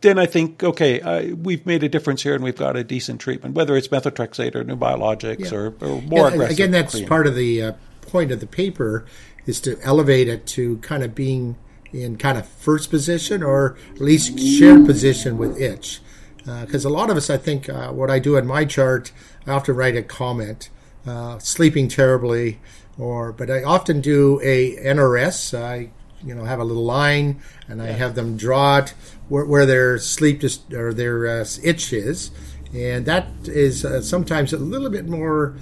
then 0.00 0.18
I 0.18 0.26
think, 0.26 0.62
okay, 0.62 1.00
uh, 1.00 1.34
we've 1.34 1.66
made 1.66 1.82
a 1.82 1.88
difference 1.88 2.22
here 2.22 2.34
and 2.34 2.44
we've 2.44 2.56
got 2.56 2.76
a 2.76 2.84
decent 2.84 3.20
treatment, 3.20 3.54
whether 3.54 3.76
it's 3.76 3.88
methotrexate 3.88 4.54
or 4.54 4.62
new 4.62 4.76
biologics 4.76 5.50
yeah. 5.50 5.58
or, 5.58 5.66
or, 5.80 6.02
more 6.02 6.28
yeah, 6.28 6.34
aggressive. 6.34 6.56
Again, 6.56 6.70
that's 6.70 6.94
cream. 6.94 7.08
part 7.08 7.26
of 7.26 7.34
the 7.34 7.62
uh, 7.62 7.72
point 8.02 8.30
of 8.30 8.40
the 8.40 8.46
paper 8.46 9.06
is 9.46 9.60
to 9.62 9.78
elevate 9.82 10.28
it 10.28 10.46
to 10.48 10.78
kind 10.78 11.02
of 11.02 11.14
being 11.14 11.56
in 12.02 12.16
kind 12.16 12.38
of 12.38 12.46
first 12.46 12.90
position 12.90 13.42
or 13.42 13.76
at 13.94 14.00
least 14.00 14.38
shared 14.38 14.86
position 14.86 15.38
with 15.38 15.60
itch. 15.60 16.00
Because 16.38 16.86
uh, 16.86 16.88
a 16.88 16.90
lot 16.90 17.10
of 17.10 17.16
us, 17.16 17.28
I 17.28 17.36
think, 17.36 17.68
uh, 17.68 17.90
what 17.90 18.10
I 18.10 18.18
do 18.18 18.36
in 18.36 18.46
my 18.46 18.64
chart, 18.64 19.12
I 19.46 19.52
often 19.52 19.74
write 19.74 19.96
a 19.96 20.02
comment, 20.02 20.70
uh, 21.06 21.38
sleeping 21.38 21.88
terribly, 21.88 22.60
or 22.98 23.32
but 23.32 23.50
I 23.50 23.62
often 23.62 24.00
do 24.00 24.40
a 24.42 24.76
NRS. 24.76 25.58
I 25.58 25.90
you 26.24 26.34
know 26.34 26.44
have 26.44 26.60
a 26.60 26.64
little 26.64 26.84
line 26.84 27.40
and 27.68 27.82
I 27.82 27.88
have 27.88 28.14
them 28.14 28.36
draw 28.36 28.78
it 28.78 28.94
where, 29.28 29.44
where 29.44 29.66
their 29.66 29.98
sleep 29.98 30.40
just 30.40 30.72
or 30.72 30.94
their 30.94 31.26
uh, 31.26 31.44
itch 31.62 31.92
is, 31.92 32.30
and 32.72 33.06
that 33.06 33.26
is 33.44 33.84
uh, 33.84 34.00
sometimes 34.02 34.52
a 34.52 34.58
little 34.58 34.90
bit 34.90 35.06
more 35.06 35.56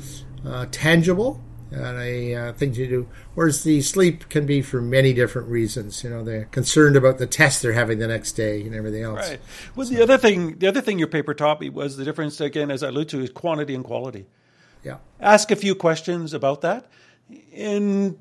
uh, 0.46 0.66
tangible 0.70 1.40
and 1.74 1.98
a 1.98 2.34
uh, 2.34 2.52
thing 2.52 2.72
to 2.74 2.86
do. 2.86 3.08
Whereas 3.34 3.64
the 3.64 3.80
sleep 3.82 4.28
can 4.28 4.46
be 4.46 4.62
for 4.62 4.80
many 4.80 5.12
different 5.12 5.48
reasons. 5.48 6.04
You 6.04 6.10
know, 6.10 6.24
they're 6.24 6.46
concerned 6.46 6.96
about 6.96 7.18
the 7.18 7.26
test 7.26 7.62
they're 7.62 7.72
having 7.72 7.98
the 7.98 8.08
next 8.08 8.32
day 8.32 8.62
and 8.62 8.74
everything 8.74 9.02
else. 9.02 9.28
Right. 9.28 9.40
Well, 9.74 9.86
so. 9.86 9.94
the 9.94 10.02
other 10.02 10.18
thing, 10.18 10.58
the 10.58 10.68
other 10.68 10.80
thing 10.80 10.98
your 10.98 11.08
paper 11.08 11.34
taught 11.34 11.60
me 11.60 11.70
was 11.70 11.96
the 11.96 12.04
difference 12.04 12.40
again, 12.40 12.70
as 12.70 12.82
I 12.82 12.88
alluded 12.88 13.10
to, 13.10 13.20
is 13.20 13.30
quantity 13.30 13.74
and 13.74 13.84
quality. 13.84 14.26
Yeah. 14.82 14.98
Ask 15.20 15.50
a 15.50 15.56
few 15.56 15.74
questions 15.74 16.34
about 16.34 16.60
that. 16.60 16.86
And 17.54 18.18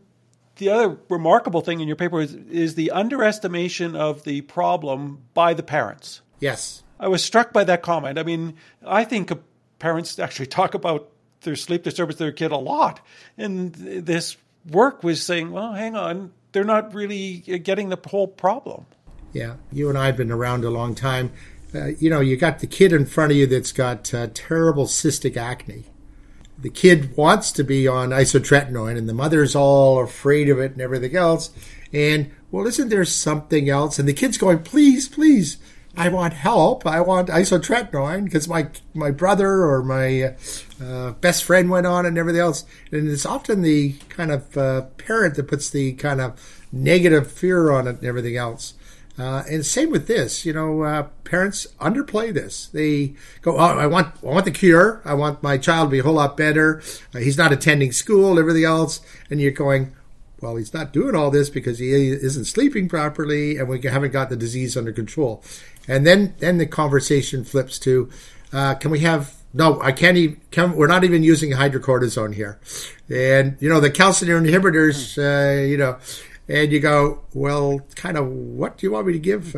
the 0.56 0.70
other 0.70 0.98
remarkable 1.10 1.62
thing 1.62 1.80
in 1.80 1.88
your 1.88 1.98
paper 1.98 2.22
is, 2.22 2.34
is 2.34 2.76
the 2.76 2.92
underestimation 2.92 3.96
of 3.96 4.24
the 4.24 4.42
problem 4.42 5.24
by 5.34 5.54
the 5.54 5.64
parents. 5.64 6.22
Yes. 6.40 6.84
I 7.00 7.08
was 7.08 7.24
struck 7.24 7.52
by 7.52 7.64
that 7.66 7.82
comment. 7.82 8.18
I 8.18 8.24
mean, 8.24 8.56
I 8.86 9.04
think 9.04 9.32
parents 9.80 10.20
actually 10.20 10.48
talk 10.48 10.74
about 10.74 11.10
their 11.44 11.56
sleep 11.56 11.84
disturbance 11.84 12.20
their 12.20 12.32
kid 12.32 12.52
a 12.52 12.58
lot. 12.58 13.00
And 13.38 13.74
this 13.74 14.38
work 14.70 15.04
was 15.04 15.22
saying, 15.22 15.52
well, 15.52 15.74
hang 15.74 15.96
on, 15.96 16.32
they're 16.52 16.64
not 16.64 16.94
really 16.94 17.38
getting 17.38 17.90
the 17.90 18.00
whole 18.08 18.28
problem. 18.28 18.86
Yeah, 19.34 19.56
you 19.72 19.90
and 19.90 19.98
I 19.98 20.08
have 20.08 20.18
been 20.18 20.32
around 20.32 20.64
a 20.64 20.70
long 20.70 20.96
time. 20.96 21.32
Uh, 21.74 21.88
you 22.00 22.10
know, 22.10 22.20
you 22.20 22.38
got 22.38 22.60
the 22.60 22.68
kid 22.68 22.94
in 22.94 23.06
front 23.06 23.32
of 23.32 23.38
you 23.38 23.48
that's 23.48 23.72
got 23.72 24.14
uh, 24.14 24.28
terrible 24.34 24.86
cystic 24.86 25.36
acne 25.36 25.86
the 26.64 26.70
kid 26.70 27.16
wants 27.18 27.52
to 27.52 27.64
be 27.64 27.88
on 27.88 28.10
isotretinoin 28.10 28.98
and 28.98 29.08
the 29.08 29.14
mother's 29.14 29.56
all 29.56 30.02
afraid 30.02 30.50
of 30.50 30.60
it 30.60 30.72
and 30.72 30.82
everything 30.82 31.16
else. 31.16 31.52
And 31.92 32.32
well, 32.52 32.66
isn't 32.66 32.90
there 32.90 33.06
something 33.06 33.70
else? 33.70 34.00
And 34.00 34.08
the 34.08 34.14
kid's 34.14 34.38
going, 34.38 34.60
please, 34.60 35.08
please, 35.08 35.58
I 35.96 36.10
want 36.10 36.34
help. 36.34 36.88
I 36.88 37.02
want 37.02 37.30
isotretinoin 37.30 38.26
because 38.26 38.48
my 38.48 38.68
my 38.94 39.12
brother 39.12 39.64
or 39.64 39.84
my 39.84 40.36
uh, 40.84 41.12
best 41.12 41.44
friend 41.44 41.70
went 41.70 41.86
on 41.86 42.06
and 42.06 42.18
everything 42.18 42.42
else. 42.42 42.66
And 42.92 43.08
it's 43.08 43.26
often 43.26 43.62
the 43.62 43.94
kind 44.10 44.32
of 44.32 44.58
uh, 44.58 44.82
parent 44.98 45.36
that 45.36 45.48
puts 45.48 45.70
the 45.70 45.94
kind 45.94 46.20
of 46.20 46.66
negative 46.72 47.32
fear 47.32 47.72
on 47.72 47.88
it 47.88 47.98
and 47.98 48.06
everything 48.06 48.38
else. 48.38 48.74
Uh, 49.20 49.44
and 49.48 49.64
same 49.64 49.92
with 49.92 50.08
this, 50.08 50.44
you 50.44 50.52
know, 50.52 50.82
uh, 50.82 51.04
parents 51.24 51.68
underplay 51.80 52.34
this. 52.34 52.68
They 52.68 53.14
go, 53.44 53.58
"Oh, 53.58 53.78
I 53.78 53.86
want, 53.86 54.16
I 54.24 54.26
want 54.26 54.46
the 54.46 54.52
cure. 54.52 55.04
I 55.06 55.14
want 55.14 55.44
my 55.44 55.60
child 55.60 55.90
to 55.90 55.92
be 55.92 56.00
a 56.00 56.04
whole 56.04 56.16
lot 56.16 56.36
better. 56.36 56.82
Uh, 57.14 57.20
he's 57.20 57.38
not 57.38 57.54
attending 57.54 57.92
school, 57.92 58.40
everything 58.40 58.64
else." 58.64 59.02
And 59.30 59.40
you're 59.40 59.52
going, 59.52 59.94
"Well, 60.44 60.58
he's 60.58 60.74
not 60.74 60.94
doing 60.94 61.16
all 61.16 61.32
this 61.32 61.50
because 61.50 61.80
he 61.80 61.92
isn't 61.92 62.46
sleeping 62.46 62.88
properly, 62.88 63.58
and 63.58 63.68
we 63.68 63.82
haven't 63.82 64.12
got 64.12 64.30
the 64.30 64.36
disease 64.36 64.78
under 64.78 64.92
control." 64.92 65.44
And 65.88 66.06
then, 66.06 66.36
then 66.40 66.58
the 66.58 66.66
conversation 66.66 67.44
flips 67.44 67.80
to, 67.80 68.10
uh, 68.52 68.76
"Can 68.76 68.92
we 68.92 69.00
have?" 69.00 69.34
No, 69.54 69.80
I 69.82 69.92
can't 69.92 70.18
even. 70.18 70.42
Can, 70.52 70.76
we're 70.76 70.88
not 70.88 71.04
even 71.04 71.24
using 71.24 71.52
hydrocortisone 71.52 72.34
here, 72.34 72.60
and 73.10 73.58
you 73.60 73.70
know 73.70 73.80
the 73.80 73.92
calcineurin 73.92 74.48
inhibitors. 74.50 75.18
Uh, 75.18 75.62
you 75.64 75.78
know, 75.78 75.98
and 76.48 76.72
you 76.72 76.80
go, 76.80 77.22
well, 77.34 77.82
kind 77.96 78.18
of, 78.18 78.28
what 78.28 78.78
do 78.78 78.86
you 78.86 78.92
want 78.92 79.08
me 79.08 79.14
to 79.14 79.20
give? 79.20 79.56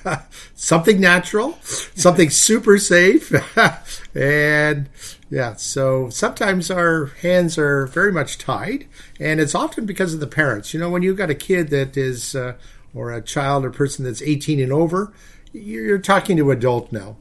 something 0.54 1.00
natural, 1.00 1.58
something 1.62 2.30
super 2.30 2.78
safe. 2.78 3.32
and 4.14 4.88
yeah, 5.28 5.54
so 5.54 6.08
sometimes 6.10 6.70
our 6.70 7.06
hands 7.22 7.58
are 7.58 7.86
very 7.86 8.12
much 8.12 8.38
tied, 8.38 8.86
and 9.18 9.40
it's 9.40 9.54
often 9.54 9.86
because 9.86 10.14
of 10.14 10.20
the 10.20 10.26
parents. 10.26 10.72
You 10.72 10.80
know, 10.80 10.88
when 10.90 11.02
you've 11.02 11.16
got 11.16 11.30
a 11.30 11.34
kid 11.34 11.68
that 11.70 11.96
is, 11.96 12.36
uh, 12.36 12.54
or 12.94 13.12
a 13.12 13.22
child 13.22 13.64
or 13.64 13.70
person 13.70 14.04
that's 14.04 14.22
18 14.22 14.60
and 14.60 14.72
over, 14.72 15.12
you're 15.52 15.98
talking 15.98 16.36
to 16.36 16.50
adult 16.50 16.92
now. 16.92 17.16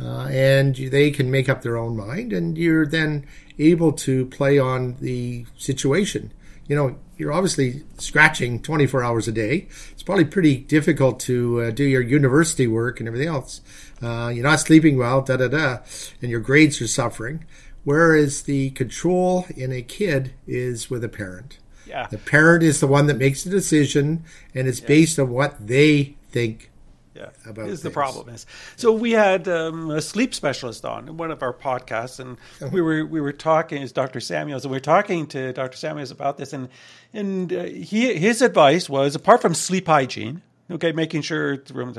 Uh, 0.00 0.26
and 0.30 0.74
they 0.74 1.10
can 1.10 1.30
make 1.30 1.48
up 1.48 1.62
their 1.62 1.76
own 1.76 1.96
mind, 1.96 2.32
and 2.32 2.58
you're 2.58 2.86
then 2.86 3.24
able 3.58 3.92
to 3.92 4.26
play 4.26 4.58
on 4.58 4.96
the 5.00 5.46
situation. 5.56 6.32
You 6.66 6.74
know, 6.74 6.96
you're 7.16 7.32
obviously 7.32 7.82
scratching 7.98 8.60
24 8.60 9.02
hours 9.02 9.28
a 9.28 9.32
day. 9.32 9.68
It's 9.92 10.02
probably 10.02 10.24
pretty 10.24 10.56
difficult 10.56 11.20
to 11.20 11.62
uh, 11.62 11.70
do 11.70 11.84
your 11.84 12.02
university 12.02 12.66
work 12.66 13.00
and 13.00 13.08
everything 13.08 13.28
else. 13.28 13.60
Uh, 14.02 14.32
you're 14.34 14.44
not 14.44 14.60
sleeping 14.60 14.98
well, 14.98 15.22
da 15.22 15.36
da 15.36 15.48
da, 15.48 15.78
and 16.20 16.30
your 16.30 16.40
grades 16.40 16.80
are 16.80 16.88
suffering. 16.88 17.44
Whereas 17.84 18.42
the 18.42 18.70
control 18.70 19.46
in 19.54 19.70
a 19.72 19.82
kid 19.82 20.32
is 20.46 20.88
with 20.88 21.04
a 21.04 21.08
parent. 21.08 21.58
Yeah. 21.86 22.06
The 22.06 22.18
parent 22.18 22.62
is 22.62 22.80
the 22.80 22.86
one 22.86 23.06
that 23.06 23.18
makes 23.18 23.44
the 23.44 23.50
decision, 23.50 24.24
and 24.54 24.66
it's 24.66 24.80
yeah. 24.80 24.86
based 24.86 25.18
on 25.18 25.30
what 25.30 25.66
they 25.66 26.16
think 26.30 26.70
yeah, 27.14 27.30
about 27.46 27.68
is 27.68 27.82
the 27.82 27.90
problem 27.90 28.28
is. 28.28 28.44
So 28.76 28.90
we 28.90 29.12
had 29.12 29.46
um, 29.46 29.90
a 29.90 30.02
sleep 30.02 30.34
specialist 30.34 30.84
on 30.84 31.08
in 31.08 31.16
one 31.16 31.30
of 31.30 31.42
our 31.42 31.52
podcasts, 31.52 32.18
and 32.18 32.36
we 32.72 32.82
were 32.82 33.06
we 33.06 33.20
were 33.20 33.32
talking. 33.32 33.82
Is 33.82 33.92
Dr. 33.92 34.18
Samuels, 34.18 34.64
and 34.64 34.72
we 34.72 34.76
were 34.76 34.80
talking 34.80 35.28
to 35.28 35.52
Dr. 35.52 35.76
Samuels 35.76 36.10
about 36.10 36.38
this, 36.38 36.52
and 36.52 36.68
and 37.12 37.52
uh, 37.52 37.64
he 37.64 38.14
his 38.18 38.42
advice 38.42 38.88
was 38.88 39.14
apart 39.14 39.42
from 39.42 39.54
sleep 39.54 39.86
hygiene, 39.86 40.42
okay, 40.72 40.90
making 40.90 41.22
sure 41.22 41.56
the 41.56 41.74
room 41.74 41.90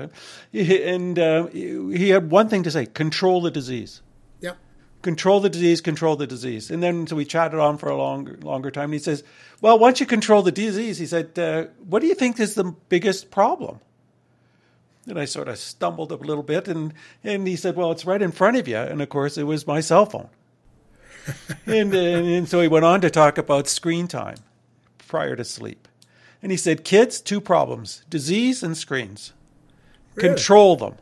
and 0.51 1.17
uh, 1.17 1.47
he 1.47 2.09
had 2.09 2.29
one 2.29 2.49
thing 2.49 2.63
to 2.63 2.71
say: 2.71 2.85
control 2.85 3.39
the 3.39 3.51
disease. 3.51 4.01
Control 5.01 5.39
the 5.39 5.49
disease, 5.49 5.79
control 5.79 6.17
the 6.17 6.27
disease, 6.27 6.69
and 6.69 6.83
then 6.83 7.07
so 7.07 7.15
we 7.15 7.23
chatted 7.23 7.59
on 7.59 7.77
for 7.77 7.87
a 7.87 7.95
longer 7.95 8.37
longer 8.41 8.69
time. 8.69 8.85
And 8.85 8.93
he 8.93 8.99
says, 8.99 9.23
"Well, 9.61 9.79
once 9.79 10.01
you 10.01 10.05
control 10.05 10.41
the 10.41 10.51
disease, 10.51 10.97
he 10.97 11.05
said, 11.05 11.39
uh, 11.39 11.67
what 11.87 12.01
do 12.01 12.07
you 12.07 12.15
think 12.15 12.37
is 12.37 12.55
the 12.55 12.65
biggest 12.89 13.31
problem?" 13.31 13.79
And 15.07 15.19
I 15.19 15.25
sort 15.25 15.47
of 15.47 15.57
stumbled 15.57 16.11
a 16.11 16.15
little 16.15 16.43
bit, 16.43 16.67
and, 16.67 16.93
and 17.23 17.47
he 17.47 17.55
said, 17.55 17.75
Well, 17.75 17.91
it's 17.91 18.05
right 18.05 18.21
in 18.21 18.31
front 18.31 18.57
of 18.57 18.67
you. 18.67 18.77
And 18.77 19.01
of 19.01 19.09
course, 19.09 19.37
it 19.37 19.43
was 19.43 19.67
my 19.67 19.79
cell 19.79 20.05
phone. 20.05 20.29
and, 21.65 21.93
and, 21.93 22.27
and 22.27 22.49
so 22.49 22.61
he 22.61 22.67
went 22.67 22.85
on 22.85 23.01
to 23.01 23.09
talk 23.09 23.37
about 23.37 23.67
screen 23.67 24.07
time 24.07 24.37
prior 25.07 25.35
to 25.35 25.43
sleep. 25.43 25.87
And 26.41 26.51
he 26.51 26.57
said, 26.57 26.83
Kids, 26.83 27.21
two 27.21 27.41
problems 27.41 28.03
disease 28.09 28.63
and 28.63 28.75
screens. 28.77 29.33
Really? 30.15 30.29
Control 30.29 30.75
them. 30.75 30.95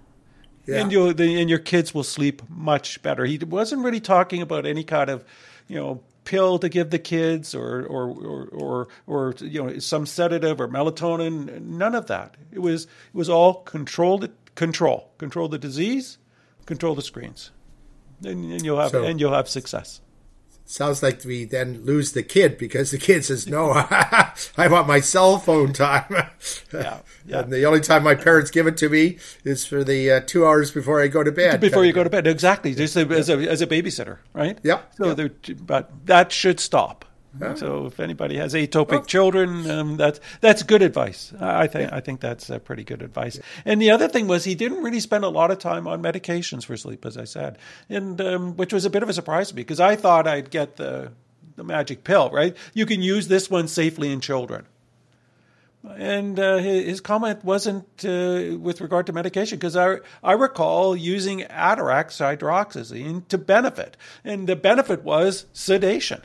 Yeah. 0.66 0.78
And, 0.78 0.92
you 0.92 1.10
and 1.10 1.50
your 1.50 1.60
kids 1.60 1.94
will 1.94 2.06
sleep 2.06 2.42
much 2.50 3.02
better. 3.02 3.26
He 3.26 3.38
wasn't 3.38 3.84
really 3.84 4.00
talking 4.00 4.42
about 4.42 4.66
any 4.66 4.84
kind 4.84 5.10
of, 5.10 5.26
you 5.68 5.76
know, 5.76 6.02
pill 6.24 6.60
to 6.60 6.70
give 6.70 6.90
the 6.90 7.00
kids 7.00 7.54
or 7.54 7.86
or 7.86 8.10
or 8.10 8.48
or, 8.52 8.88
or 9.08 9.36
you 9.40 9.64
know 9.64 9.80
some 9.80 10.06
sedative 10.06 10.60
or 10.60 10.68
melatonin 10.68 11.62
none 11.62 11.96
of 11.96 12.08
that. 12.08 12.36
It 12.52 12.60
was 12.60 12.86
it 12.86 12.90
was 13.14 13.30
all 13.30 13.56
controlled 13.56 14.30
control 14.56 15.12
control 15.18 15.48
the 15.48 15.58
disease 15.58 16.18
control 16.66 16.96
the 16.96 17.02
screens. 17.02 17.52
And, 18.26 18.54
and 18.54 18.64
you'll 18.64 18.80
have 18.80 18.92
so, 18.92 19.04
and 19.04 19.20
you'll 19.20 19.34
have 19.34 19.50
success 19.50 20.00
sounds 20.66 21.04
like 21.04 21.24
we 21.24 21.46
then 21.46 21.84
lose 21.84 22.14
the 22.14 22.24
kid 22.24 22.58
because 22.58 22.92
the 22.92 22.98
kid 22.98 23.26
says, 23.26 23.48
"No, 23.48 23.72
I 23.72 24.68
want 24.70 24.88
my 24.88 25.00
cell 25.00 25.40
phone 25.40 25.74
time." 25.74 26.06
yeah, 26.74 27.00
yeah. 27.26 27.40
And 27.40 27.52
the 27.52 27.66
only 27.66 27.82
time 27.82 28.04
my 28.04 28.16
parents 28.16 28.52
give 28.52 28.68
it 28.68 28.78
to 28.78 28.90
me 28.90 29.18
is 29.44 29.66
for 29.66 29.84
the 29.84 30.12
uh, 30.12 30.20
two 30.26 30.46
hours 30.46 30.72
before 30.72 31.02
I 31.02 31.08
go 31.08 31.24
to 31.24 31.32
bed. 31.32 31.60
Before 31.60 31.86
you 31.86 31.94
go 31.94 32.04
to 32.04 32.10
bed, 32.10 32.28
exactly. 32.28 32.74
Just 32.76 32.96
as 32.96 33.30
a, 33.30 33.38
as 33.50 33.62
a 33.62 33.68
babysitter, 33.68 34.18
right? 34.34 34.58
Yep. 34.64 34.94
So, 34.96 35.16
yep. 35.16 35.32
but 35.62 35.92
that 36.06 36.32
should 36.32 36.60
stop. 36.60 37.06
So 37.56 37.88
if 37.88 38.00
anybody 38.00 38.38
has 38.38 38.54
atopic 38.54 38.90
well, 38.90 39.06
children, 39.06 39.70
um, 39.70 39.98
that's 39.98 40.20
that's 40.40 40.62
good 40.62 40.84
advice. 40.84 41.34
I 41.40 41.66
think 41.66 41.90
yeah. 41.90 41.98
I 41.98 42.00
think 42.00 42.20
that's 42.20 42.50
uh, 42.50 42.60
pretty 42.60 42.84
good 42.84 43.02
advice. 43.02 43.38
Yeah. 43.38 43.44
And 43.66 43.82
the 43.82 43.90
other 43.90 44.08
thing 44.08 44.28
was 44.28 44.44
he 44.44 44.54
didn't 44.54 44.84
really 44.84 45.00
spend 45.00 45.24
a 45.24 45.30
lot 45.30 45.50
of 45.50 45.58
time 45.58 45.88
on 45.88 46.02
medications 46.04 46.64
for 46.64 46.78
sleep, 46.78 47.06
as 47.06 47.18
I 47.18 47.24
said, 47.24 47.58
and 47.90 48.22
um, 48.22 48.56
which 48.56 48.72
was 48.72 48.86
a 48.86 48.90
bit 48.90 49.02
of 49.02 49.10
a 49.10 49.14
surprise 49.14 49.50
to 49.50 49.56
me 49.56 49.64
because 49.64 49.80
I 49.80 49.96
thought 49.96 50.28
I'd 50.28 50.52
get 50.52 50.76
the 50.76 51.12
the 51.56 51.64
magic 51.64 52.04
pill. 52.04 52.30
Right, 52.30 52.56
you 52.74 52.86
can 52.86 53.02
use 53.02 53.28
this 53.28 53.50
one 53.50 53.68
safely 53.68 54.12
in 54.12 54.22
children. 54.22 54.68
And 55.86 56.40
uh, 56.40 56.60
his 56.60 57.02
comment 57.02 57.44
wasn't 57.44 58.06
uh, 58.06 58.58
with 58.58 58.80
regard 58.80 59.06
to 59.08 59.12
medication 59.12 59.58
because 59.58 59.76
I, 59.76 59.98
I 60.24 60.32
recall 60.32 60.96
using 60.96 61.40
Atarax 61.42 62.22
hydroxyzine 62.38 63.28
to 63.28 63.38
benefit, 63.38 63.98
and 64.24 64.48
the 64.48 64.56
benefit 64.56 65.04
was 65.04 65.46
sedation. 65.52 66.22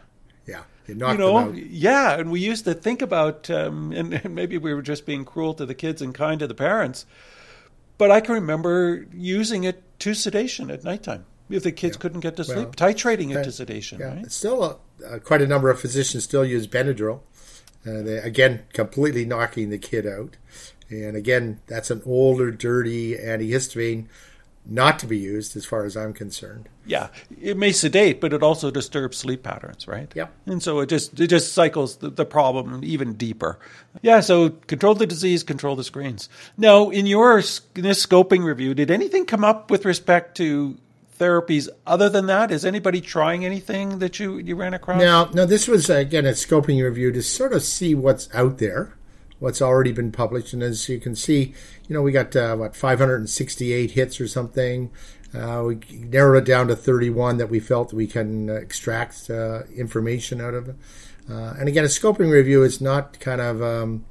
You 0.88 0.95
know, 0.95 1.52
yeah, 1.52 2.18
and 2.18 2.30
we 2.30 2.40
used 2.40 2.64
to 2.64 2.75
think 2.75 3.02
about, 3.02 3.50
um, 3.50 3.92
and, 3.92 4.14
and, 4.14 4.35
maybe 4.35 4.57
we 4.57 4.73
were 4.73 4.83
just 4.83 5.04
being 5.04 5.25
cruel 5.25 5.52
to 5.54 5.66
the 5.66 5.75
kids 5.75 6.00
and 6.00 6.14
kind 6.14 6.40
to 6.40 6.47
the 6.47 6.54
parents. 6.54 7.04
but 7.99 8.11
I 8.11 8.21
can 8.21 8.35
remember 8.35 9.07
using 9.12 9.64
it 9.64 9.83
to 10.00 10.14
sedation 10.14 10.71
at 10.71 10.85
nighttime 10.85 11.26
if 11.50 11.62
the 11.62 11.73
kids 11.73 11.97
yeah. 11.97 12.00
couldn't 12.00 12.21
get 12.21 12.37
to 12.37 12.45
sleep, 12.45 12.57
well, 12.57 12.92
titrating 12.92 13.35
it 13.35 13.42
to 13.45 13.52
sedation. 13.52 14.00
Yeah, 14.00 14.14
right? 14.14 14.33
still 14.33 14.64
a, 14.64 14.76
uh, 15.07 15.18
quite 15.18 15.42
a 15.42 15.47
number 15.47 15.71
of 15.71 15.80
physicians 15.80 16.25
still 16.25 16.45
use 16.45 16.66
Benadryl. 16.66 17.21
Uh, 17.87 18.02
they, 18.02 18.18
again, 18.18 18.64
completely 18.73 19.25
knocking 19.25 19.71
the 19.71 19.78
kid 19.78 20.07
out. 20.07 20.37
And 20.90 21.16
again, 21.16 21.61
that's 21.66 21.90
an 21.90 22.02
older, 22.07 22.50
dirty 22.50 23.16
antihistamine 23.16 24.07
not 24.66 24.98
to 24.98 25.06
be 25.06 25.16
used 25.16 25.56
as 25.56 25.64
far 25.64 25.84
as 25.84 25.96
I'm 25.96 26.12
concerned. 26.12 26.68
Yeah, 26.84 27.08
it 27.40 27.56
may 27.56 27.72
sedate, 27.72 28.20
but 28.20 28.32
it 28.32 28.42
also 28.42 28.70
disturbs 28.70 29.16
sleep 29.16 29.42
patterns, 29.42 29.88
right? 29.88 30.10
Yeah. 30.14 30.28
And 30.46 30.62
so 30.62 30.80
it 30.80 30.88
just 30.88 31.18
it 31.18 31.28
just 31.28 31.52
cycles 31.52 31.96
the, 31.96 32.10
the, 32.10 32.24
problem 32.24 32.80
even 32.84 33.14
deeper. 33.14 33.58
Yeah, 34.02 34.20
so 34.20 34.50
control 34.50 34.94
the 34.94 35.06
disease, 35.06 35.42
control 35.42 35.76
the 35.76 35.84
screens. 35.84 36.28
Now, 36.56 36.90
in 36.90 37.06
your 37.06 37.38
in 37.38 37.82
this 37.82 38.04
scoping 38.04 38.44
review, 38.44 38.74
did 38.74 38.90
anything 38.90 39.26
come 39.26 39.44
up 39.44 39.70
with 39.70 39.84
respect 39.84 40.36
to 40.38 40.76
therapies 41.18 41.68
other 41.86 42.08
than 42.08 42.26
that? 42.26 42.50
Is 42.50 42.64
anybody 42.64 43.00
trying 43.00 43.44
anything 43.44 43.98
that 43.98 44.18
you 44.18 44.38
you 44.38 44.56
ran 44.56 44.74
across? 44.74 45.00
No, 45.00 45.30
no, 45.32 45.46
this 45.46 45.66
was 45.66 45.88
again 45.88 46.26
a 46.26 46.32
scoping 46.32 46.82
review 46.82 47.10
to 47.12 47.22
sort 47.22 47.52
of 47.52 47.62
see 47.62 47.94
what's 47.94 48.28
out 48.34 48.58
there 48.58 48.97
what's 49.38 49.62
already 49.62 49.92
been 49.92 50.12
published. 50.12 50.52
And 50.52 50.62
as 50.62 50.88
you 50.88 50.99
can 50.99 51.14
see, 51.14 51.54
you 51.88 51.95
know, 51.95 52.02
we 52.02 52.12
got 52.12 52.35
uh, 52.35 52.57
what 52.57 52.76
568 52.76 53.92
hits 53.92 54.21
or 54.21 54.28
something. 54.28 54.90
Uh, 55.35 55.62
we 55.66 55.78
narrowed 55.90 56.42
it 56.42 56.47
down 56.47 56.68
to 56.68 56.76
31 56.76 57.37
that 57.37 57.50
we 57.50 57.61
felt 57.61 57.92
we 57.92 58.07
can 58.07 58.49
uh, 58.49 58.54
extract 58.54 59.28
uh, 59.30 59.62
information 59.75 60.40
out 60.40 60.54
of. 60.54 60.71
Uh, 61.30 61.54
and 61.59 61.68
again, 61.68 61.85
a 61.85 61.88
scoping 61.88 62.30
review 62.30 62.62
is 62.62 62.80
not 62.80 63.21
kind 63.21 63.40
of 63.40 63.62
um, 63.62 64.04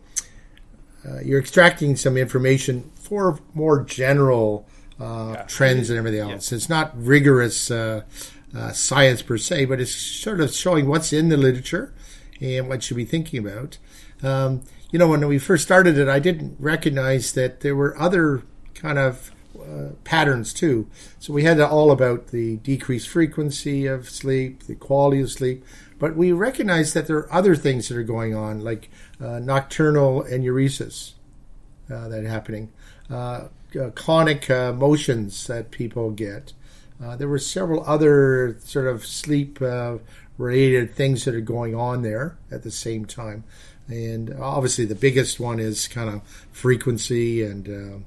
uh, 1.08 1.20
you're 1.22 1.40
extracting 1.40 1.96
some 1.96 2.18
information 2.18 2.92
for 2.96 3.40
more 3.54 3.84
general 3.84 4.68
yeah. 5.00 5.44
trends 5.48 5.90
and 5.90 5.98
everything 5.98 6.20
else. 6.20 6.52
Yeah. 6.52 6.58
It's 6.58 6.70
not 6.70 6.92
rigorous 6.96 7.72
science 8.74 9.22
per 9.22 9.38
se, 9.38 9.66
but 9.66 9.82
it's 9.82 9.92
sort 9.92 10.40
of 10.40 10.54
showing 10.54 10.88
what's 10.88 11.12
in 11.12 11.30
the 11.30 11.38
literature 11.38 11.94
and 12.40 12.70
what 12.70 12.84
should 12.84 12.98
be 12.98 13.06
thinking 13.06 13.46
about. 13.46 13.80
Um, 14.22 14.64
you 14.92 15.00
know, 15.00 15.08
when 15.08 15.28
we 15.28 15.40
first 15.40 15.64
started 15.64 15.98
it, 15.98 16.08
I 16.08 16.20
didn't 16.20 16.56
recognize 16.60 17.34
that 17.34 17.60
there 17.60 17.76
were 17.76 17.98
other 18.00 18.44
kind 18.74 18.98
of 18.98 19.32
uh, 19.60 19.94
patterns 20.04 20.54
too. 20.54 20.90
So 21.20 21.34
we 21.34 21.44
had 21.44 21.60
all 21.60 21.92
about 21.92 22.28
the 22.28 22.58
decreased 22.58 23.10
frequency 23.10 23.86
of 23.86 24.10
sleep, 24.10 24.64
the 24.64 24.76
quality 24.76 25.22
of 25.22 25.32
sleep, 25.32 25.66
but 26.00 26.16
we 26.16 26.32
recognized 26.32 26.94
that 26.94 27.08
there 27.08 27.18
are 27.18 27.34
other 27.34 27.56
things 27.56 27.90
that 27.90 27.98
are 27.98 28.04
going 28.04 28.36
on, 28.36 28.62
like 28.62 28.90
uh, 29.20 29.40
nocturnal 29.40 30.24
enuresis 30.24 31.14
uh, 31.92 32.08
that 32.08 32.24
are 32.24 32.28
happening, 32.28 32.72
uh, 33.10 33.14
uh, 33.14 33.90
clonic 33.92 34.50
uh, 34.50 34.74
motions 34.74 35.48
that 35.48 35.72
people 35.72 36.12
get. 36.12 36.54
there 37.18 37.28
were 37.28 37.40
several 37.40 37.84
other 37.86 38.58
sort 38.60 38.88
of 38.88 39.06
sleep 39.06 39.60
related 40.38 40.94
things 40.94 41.26
that 41.26 41.34
are 41.34 41.42
going 41.42 41.74
on 41.74 42.04
there 42.04 42.38
at 42.52 42.64
the 42.64 42.72
same 42.72 43.06
time. 43.06 43.44
And 43.88 44.34
obviously, 44.40 44.86
the 44.86 44.96
biggest 44.96 45.40
one 45.40 45.60
is 45.60 45.88
kind 45.88 46.10
of 46.10 46.22
frequency 46.52 47.44
and 47.44 47.68
uh, 47.68 47.98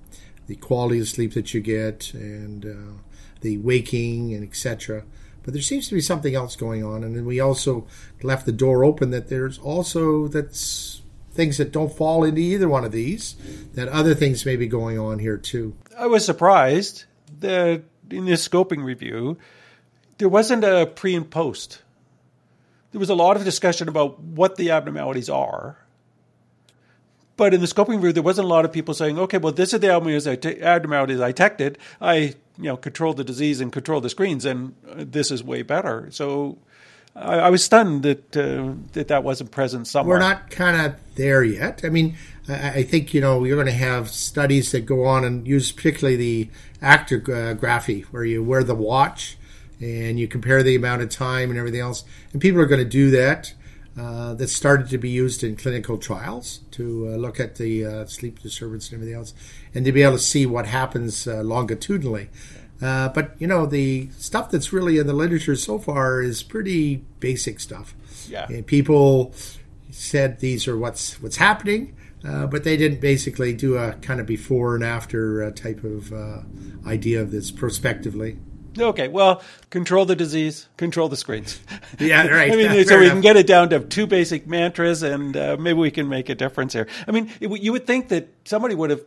the 0.47 0.57
quality 0.57 1.01
of 1.01 1.09
sleep 1.09 1.35
that 1.35 1.55
you 1.55 1.61
get, 1.61 2.13
and 2.13 2.67
uh, 2.67 3.03
the 3.41 3.59
waking 3.59 4.35
and 4.35 4.47
etc. 4.47 5.05
But 5.43 5.55
there 5.55 5.63
seems 5.63 5.89
to 5.89 5.95
be 5.95 6.01
something 6.01 6.35
else 6.35 6.55
going 6.55 6.85
on, 6.85 7.03
and 7.03 7.17
then 7.17 7.25
we 7.25 7.41
also 7.41 7.87
left 8.23 8.47
the 8.47 8.53
door 8.53 8.85
open 8.85 9.11
that 9.11 9.29
there's 9.29 9.59
also 9.59 10.29
that's 10.29 11.03
things 11.33 11.57
that 11.59 11.73
don't 11.73 11.97
fall 11.97 12.25
into 12.25 12.41
either 12.41 12.69
one 12.69 12.85
of 12.85 12.93
these. 12.93 13.37
That 13.75 13.89
other 13.89 14.15
things 14.15 14.45
may 14.45 14.57
be 14.57 14.67
going 14.67 14.99
on 14.99 15.19
here 15.19 15.39
too. 15.39 15.75
I 15.97 16.07
was 16.07 16.25
surprised 16.25 17.05
that 17.39 17.83
in 18.11 18.27
this 18.27 18.47
scoping 18.47 18.85
review 18.85 19.39
there 20.19 20.29
wasn't 20.29 20.65
a 20.65 20.87
pre 20.95 21.15
and 21.15 21.31
post 21.31 21.81
there 22.93 22.99
was 22.99 23.11
a 23.11 23.15
lot 23.15 23.37
of 23.37 23.45
discussion 23.45 23.89
about 23.89 24.21
what 24.21 24.57
the 24.57 24.71
abnormalities 24.71 25.29
are. 25.29 25.79
But 27.37 27.55
in 27.55 27.61
the 27.61 27.67
scoping 27.67 27.95
review, 27.97 28.13
there 28.13 28.23
wasn't 28.23 28.45
a 28.45 28.49
lot 28.49 28.67
of 28.67 28.73
people 28.73 28.93
saying, 28.93 29.19
okay, 29.19 29.39
well, 29.39 29.53
this 29.53 29.73
is 29.73 29.81
the 29.81 29.91
abnormalities 29.91 31.21
I 31.23 31.29
detected. 31.29 31.79
I, 31.99 32.15
you 32.59 32.65
know, 32.65 32.77
controlled 32.77 33.17
the 33.17 33.25
disease 33.25 33.63
and 33.63 33.73
controlled 33.73 34.05
the 34.05 34.11
screens, 34.11 34.45
and 34.45 34.75
this 34.85 35.31
is 35.31 35.43
way 35.43 35.63
better. 35.63 36.09
So 36.11 36.59
I, 37.17 37.37
I 37.39 37.49
was 37.49 37.65
stunned 37.65 38.03
that, 38.03 38.37
uh, 38.37 38.75
that 38.93 39.09
that 39.09 39.25
wasn't 39.25 39.53
present 39.53 39.87
somewhere. 39.87 40.17
We're 40.19 40.21
not 40.21 40.51
kind 40.51 40.85
of 40.85 41.01
there 41.15 41.43
yet. 41.43 41.81
I 41.83 41.89
mean, 41.89 42.15
I, 42.47 42.71
I 42.71 42.83
think, 42.83 43.15
you 43.15 43.23
know, 43.23 43.39
we're 43.39 43.55
going 43.55 43.65
to 43.67 43.73
have 43.73 44.11
studies 44.11 44.73
that 44.73 44.85
go 44.85 45.07
on 45.07 45.25
and 45.25 45.47
use 45.47 45.73
particularly 45.73 46.17
the 46.17 46.51
actigraphy, 46.83 48.05
where 48.05 48.25
you 48.25 48.45
wear 48.45 48.63
the 48.63 48.75
watch 48.75 49.39
and 49.81 50.21
you 50.21 50.29
compare 50.29 50.63
the 50.63 50.77
amount 50.77 51.03
of 51.03 51.11
time 51.11 51.51
and 51.51 51.59
everything 51.59 51.81
else. 51.81 52.05
And 52.33 52.41
people 52.41 52.61
are 52.61 52.67
going 52.67 52.83
to 52.83 52.89
do 52.89 53.11
that. 53.11 53.55
Uh, 53.99 54.35
that 54.35 54.47
started 54.49 54.89
to 54.89 54.97
be 54.97 55.11
used 55.11 55.43
in 55.43 55.57
clinical 55.57 55.99
trials 55.99 56.61
to 56.71 57.09
uh, 57.09 57.17
look 57.17 57.41
at 57.41 57.57
the 57.57 57.85
uh, 57.85 58.07
sleep 58.07 58.39
disturbance 58.39 58.89
and 58.89 58.95
everything 58.95 59.17
else, 59.17 59.35
and 59.75 59.85
to 59.85 59.91
be 59.91 60.01
able 60.01 60.13
to 60.13 60.19
see 60.19 60.47
what 60.47 60.65
happens 60.65 61.27
uh, 61.27 61.43
longitudinally. 61.43 62.29
Uh, 62.81 63.09
but 63.09 63.35
you 63.41 63.49
know, 63.49 63.67
the 63.67 64.09
stuff 64.17 64.49
that's 64.49 64.73
really 64.73 64.99
in 64.99 65.09
the 65.09 65.13
literature 65.13 65.57
so 65.57 65.77
far 65.77 66.23
is 66.23 66.43
pretty 66.45 67.05
basic 67.19 67.59
stuff. 67.59 67.95
Yeah. 68.29 68.47
And 68.49 68.65
people 68.65 69.35
said 69.91 70.39
these 70.39 70.69
are 70.69 70.79
what's 70.79 71.21
what's 71.21 71.37
happening, 71.37 71.95
uh, 72.25 72.47
but 72.47 72.63
they 72.63 72.77
didn't 72.77 73.01
basically 73.01 73.53
do 73.53 73.77
a 73.77 73.95
kind 73.95 74.21
of 74.21 74.25
before 74.25 74.77
and 74.77 74.85
after 74.85 75.51
type 75.51 75.83
of 75.83 76.13
idea 76.87 77.21
of 77.21 77.33
this 77.33 77.51
prospectively. 77.51 78.39
Okay, 78.79 79.09
well, 79.09 79.43
control 79.71 80.05
the 80.05 80.17
disease, 80.17 80.69
control 80.77 81.09
the 81.09 81.17
screens. 81.17 81.59
Yeah, 81.99 82.29
right. 82.29 82.51
I 82.53 82.57
mean, 82.57 82.73
yeah, 82.73 82.85
so 82.85 82.99
we 82.99 83.07
enough. 83.07 83.15
can 83.15 83.21
get 83.21 83.37
it 83.37 83.47
down 83.47 83.71
to 83.71 83.81
two 83.81 84.07
basic 84.07 84.47
mantras, 84.47 85.03
and 85.03 85.37
uh, 85.37 85.57
maybe 85.59 85.79
we 85.79 85.91
can 85.91 86.09
make 86.09 86.29
a 86.29 86.35
difference 86.35 86.73
here. 86.73 86.87
I 87.07 87.11
mean, 87.11 87.31
it, 87.41 87.51
you 87.61 87.73
would 87.73 87.87
think 87.87 88.09
that 88.09 88.29
somebody 88.45 88.75
would 88.75 88.91
have 88.91 89.03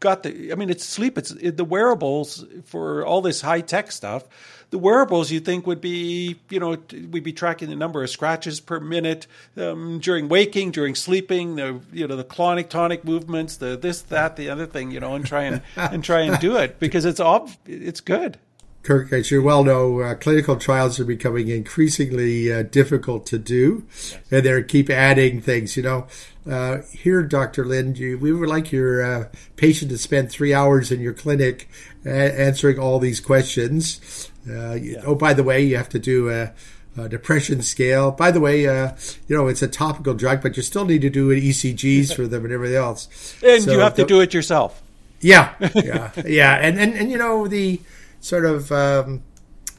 got 0.00 0.22
the. 0.22 0.52
I 0.52 0.54
mean, 0.54 0.70
it's 0.70 0.84
sleep. 0.84 1.16
It's 1.18 1.30
it, 1.32 1.56
the 1.56 1.64
wearables 1.64 2.44
for 2.64 3.04
all 3.06 3.20
this 3.22 3.40
high 3.40 3.62
tech 3.62 3.90
stuff. 3.90 4.24
The 4.70 4.78
wearables 4.78 5.32
you 5.32 5.40
think 5.40 5.66
would 5.66 5.80
be, 5.80 6.38
you 6.48 6.60
know, 6.60 6.76
we'd 7.10 7.24
be 7.24 7.32
tracking 7.32 7.70
the 7.70 7.76
number 7.76 8.04
of 8.04 8.10
scratches 8.10 8.60
per 8.60 8.78
minute 8.78 9.26
um, 9.56 9.98
during 9.98 10.28
waking, 10.28 10.70
during 10.70 10.94
sleeping, 10.94 11.56
the 11.56 11.80
you 11.92 12.06
know 12.06 12.16
the 12.16 12.24
clonic 12.24 12.68
tonic 12.68 13.04
movements, 13.04 13.56
the 13.56 13.76
this 13.76 14.02
that 14.02 14.36
the 14.36 14.48
other 14.48 14.66
thing, 14.66 14.90
you 14.92 15.00
know, 15.00 15.14
and 15.14 15.26
try 15.26 15.44
and 15.44 15.62
and 15.76 16.04
try 16.04 16.20
and 16.20 16.38
do 16.38 16.56
it 16.56 16.78
because 16.78 17.04
it's 17.04 17.18
ob- 17.18 17.50
it's 17.66 18.00
good. 18.00 18.38
Kirk, 18.82 19.12
as 19.12 19.30
you 19.30 19.42
well 19.42 19.62
know, 19.62 20.00
uh, 20.00 20.14
clinical 20.14 20.56
trials 20.56 20.98
are 20.98 21.04
becoming 21.04 21.48
increasingly 21.48 22.50
uh, 22.50 22.62
difficult 22.62 23.26
to 23.26 23.38
do, 23.38 23.84
yes. 23.88 24.18
and 24.30 24.46
they 24.46 24.62
keep 24.62 24.88
adding 24.88 25.42
things. 25.42 25.76
You 25.76 25.82
know, 25.82 26.06
uh, 26.50 26.78
here, 26.90 27.22
Dr. 27.22 27.64
Lynde, 27.64 27.98
you, 27.98 28.18
we 28.18 28.32
would 28.32 28.48
like 28.48 28.72
your 28.72 29.02
uh, 29.04 29.28
patient 29.56 29.90
to 29.90 29.98
spend 29.98 30.30
three 30.30 30.54
hours 30.54 30.90
in 30.90 31.00
your 31.00 31.12
clinic 31.12 31.68
answering 32.04 32.78
all 32.78 32.98
these 32.98 33.20
questions. 33.20 34.30
Uh, 34.48 34.72
yeah. 34.72 35.02
Oh, 35.04 35.14
by 35.14 35.34
the 35.34 35.44
way, 35.44 35.62
you 35.62 35.76
have 35.76 35.90
to 35.90 35.98
do 35.98 36.30
a, 36.30 36.52
a 36.96 37.08
depression 37.08 37.60
scale. 37.60 38.10
By 38.10 38.30
the 38.30 38.40
way, 38.40 38.66
uh, 38.66 38.92
you 39.28 39.36
know, 39.36 39.48
it's 39.48 39.62
a 39.62 39.68
topical 39.68 40.14
drug, 40.14 40.42
but 40.42 40.56
you 40.56 40.62
still 40.62 40.86
need 40.86 41.02
to 41.02 41.10
do 41.10 41.28
ECGs 41.28 42.14
for 42.14 42.26
them 42.26 42.44
and 42.44 42.54
everything 42.54 42.76
else. 42.76 43.36
And 43.44 43.62
so 43.62 43.72
you 43.72 43.78
have 43.80 43.94
to 43.96 44.06
do 44.06 44.20
it 44.20 44.32
yourself. 44.32 44.82
Yeah, 45.20 45.52
yeah, 45.74 46.12
yeah, 46.24 46.54
and, 46.56 46.78
and 46.78 46.94
and 46.94 47.10
you 47.10 47.18
know 47.18 47.46
the 47.46 47.78
sort 48.20 48.44
of 48.44 48.70
um, 48.70 49.22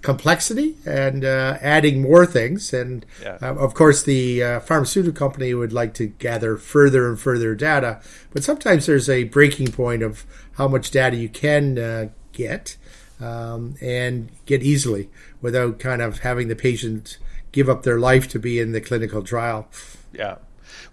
complexity 0.02 0.76
and 0.86 1.24
uh, 1.24 1.58
adding 1.62 2.02
more 2.02 2.26
things. 2.26 2.74
And 2.74 3.06
yeah. 3.22 3.38
uh, 3.42 3.56
of 3.56 3.74
course, 3.74 4.04
the 4.04 4.44
uh, 4.44 4.60
pharmaceutical 4.60 5.18
company 5.18 5.54
would 5.54 5.74
like 5.74 5.94
to 5.96 6.08
gather 6.08 6.58
further 6.58 7.08
and 7.08 7.20
further 7.20 7.56
data. 7.56 8.02
But 8.32 8.44
sometimes 8.44 8.86
there's 8.86 9.10
a 9.10 9.26
breaking 9.26 9.72
point 9.72 10.04
of 10.04 10.26
how 10.54 10.68
much 10.68 10.92
data 10.92 11.16
you 11.16 11.30
can 11.30 11.78
uh, 11.78 12.10
get 12.34 12.78
um, 13.20 13.76
and 13.82 14.30
get 14.46 14.64
easily 14.64 15.10
without 15.42 15.80
kind 15.80 16.02
of 16.02 16.20
having 16.20 16.48
the 16.48 16.56
patient 16.56 17.18
give 17.52 17.70
up 17.70 17.84
their 17.84 18.00
life 18.00 18.28
to 18.30 18.40
be 18.40 18.60
in 18.60 18.72
the 18.72 18.82
clinical 18.82 19.22
trial. 19.22 19.68
Yeah. 20.14 20.38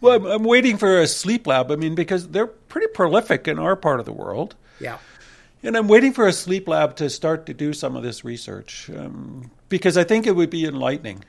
Well, 0.01 0.17
I'm, 0.17 0.27
I'm 0.27 0.45
waiting 0.45 0.77
for 0.77 1.01
a 1.01 1.07
sleep 1.07 1.47
lab. 1.47 1.71
I 1.71 1.77
mean, 1.77 1.95
because 1.95 2.29
they're 2.29 2.47
pretty 2.47 2.89
prolific 2.89 3.49
in 3.49 3.59
our 3.59 3.77
part 3.77 4.01
of 4.01 4.07
the 4.07 4.13
world. 4.13 4.55
Yeah. 4.81 4.99
And 5.63 5.77
I'm 5.77 5.89
waiting 5.89 6.13
for 6.13 6.27
a 6.27 6.33
sleep 6.33 6.69
lab 6.69 6.97
to 6.97 7.11
start 7.11 7.47
to 7.47 7.55
do 7.55 7.73
some 7.73 7.97
of 7.97 8.03
this 8.03 8.25
research 8.25 8.91
um, 8.97 9.51
because 9.69 9.97
I 9.97 10.05
think 10.05 10.27
it 10.27 10.37
would 10.37 10.51
be 10.51 10.65
enlightening. 10.65 11.25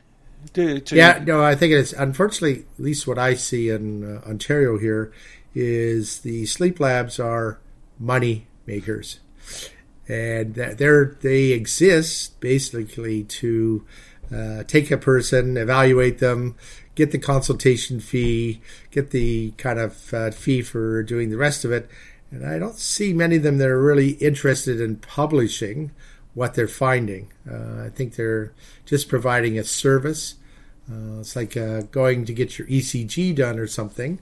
To, 0.54 0.80
to 0.80 0.96
yeah, 0.96 1.22
no, 1.26 1.44
I 1.44 1.56
think 1.56 1.74
it's 1.74 1.92
unfortunately, 1.94 2.66
at 2.78 2.84
least 2.84 3.08
what 3.08 3.18
I 3.18 3.34
see 3.34 3.70
in 3.70 4.18
uh, 4.18 4.22
Ontario 4.28 4.78
here, 4.78 5.12
is 5.54 6.20
the 6.20 6.46
sleep 6.46 6.80
labs 6.80 7.20
are 7.20 7.60
money 8.00 8.48
makers, 8.66 9.20
and 10.08 10.56
they're 10.56 11.18
they 11.22 11.52
exist 11.52 12.40
basically 12.40 13.24
to 13.24 13.86
uh, 14.34 14.64
take 14.64 14.92
a 14.92 14.98
person, 14.98 15.58
evaluate 15.58 16.20
them, 16.20 16.56
get 16.96 17.12
the 17.12 17.18
consultation 17.18 18.00
fee, 18.00 18.62
get 18.92 19.12
the 19.12 19.52
kind 19.52 19.80
of 19.80 20.14
uh, 20.14 20.32
fee 20.32 20.62
for 20.62 21.04
doing 21.04 21.30
the 21.30 21.38
rest 21.38 21.66
of 21.66 21.72
it. 21.72 21.90
And 22.32 22.46
I 22.46 22.60
don't 22.60 22.78
see 22.78 23.14
many 23.14 23.38
of 23.38 23.44
them 23.44 23.58
that 23.58 23.68
are 23.68 23.82
really 23.82 24.12
interested 24.12 24.80
in 24.80 24.98
publishing 24.98 25.92
what 26.34 26.54
they're 26.54 26.68
finding. 26.68 27.32
Uh, 27.50 27.84
I 27.86 27.90
think 27.90 28.16
they're 28.16 28.54
just 28.86 29.10
providing 29.10 29.58
a 29.58 29.64
service. 29.64 30.36
Uh, 30.90 31.20
it's 31.20 31.36
like 31.36 31.58
uh, 31.58 31.82
going 31.92 32.26
to 32.26 32.34
get 32.34 32.58
your 32.58 32.68
ECG 32.68 33.36
done 33.36 33.60
or 33.60 33.68
something, 33.68 34.20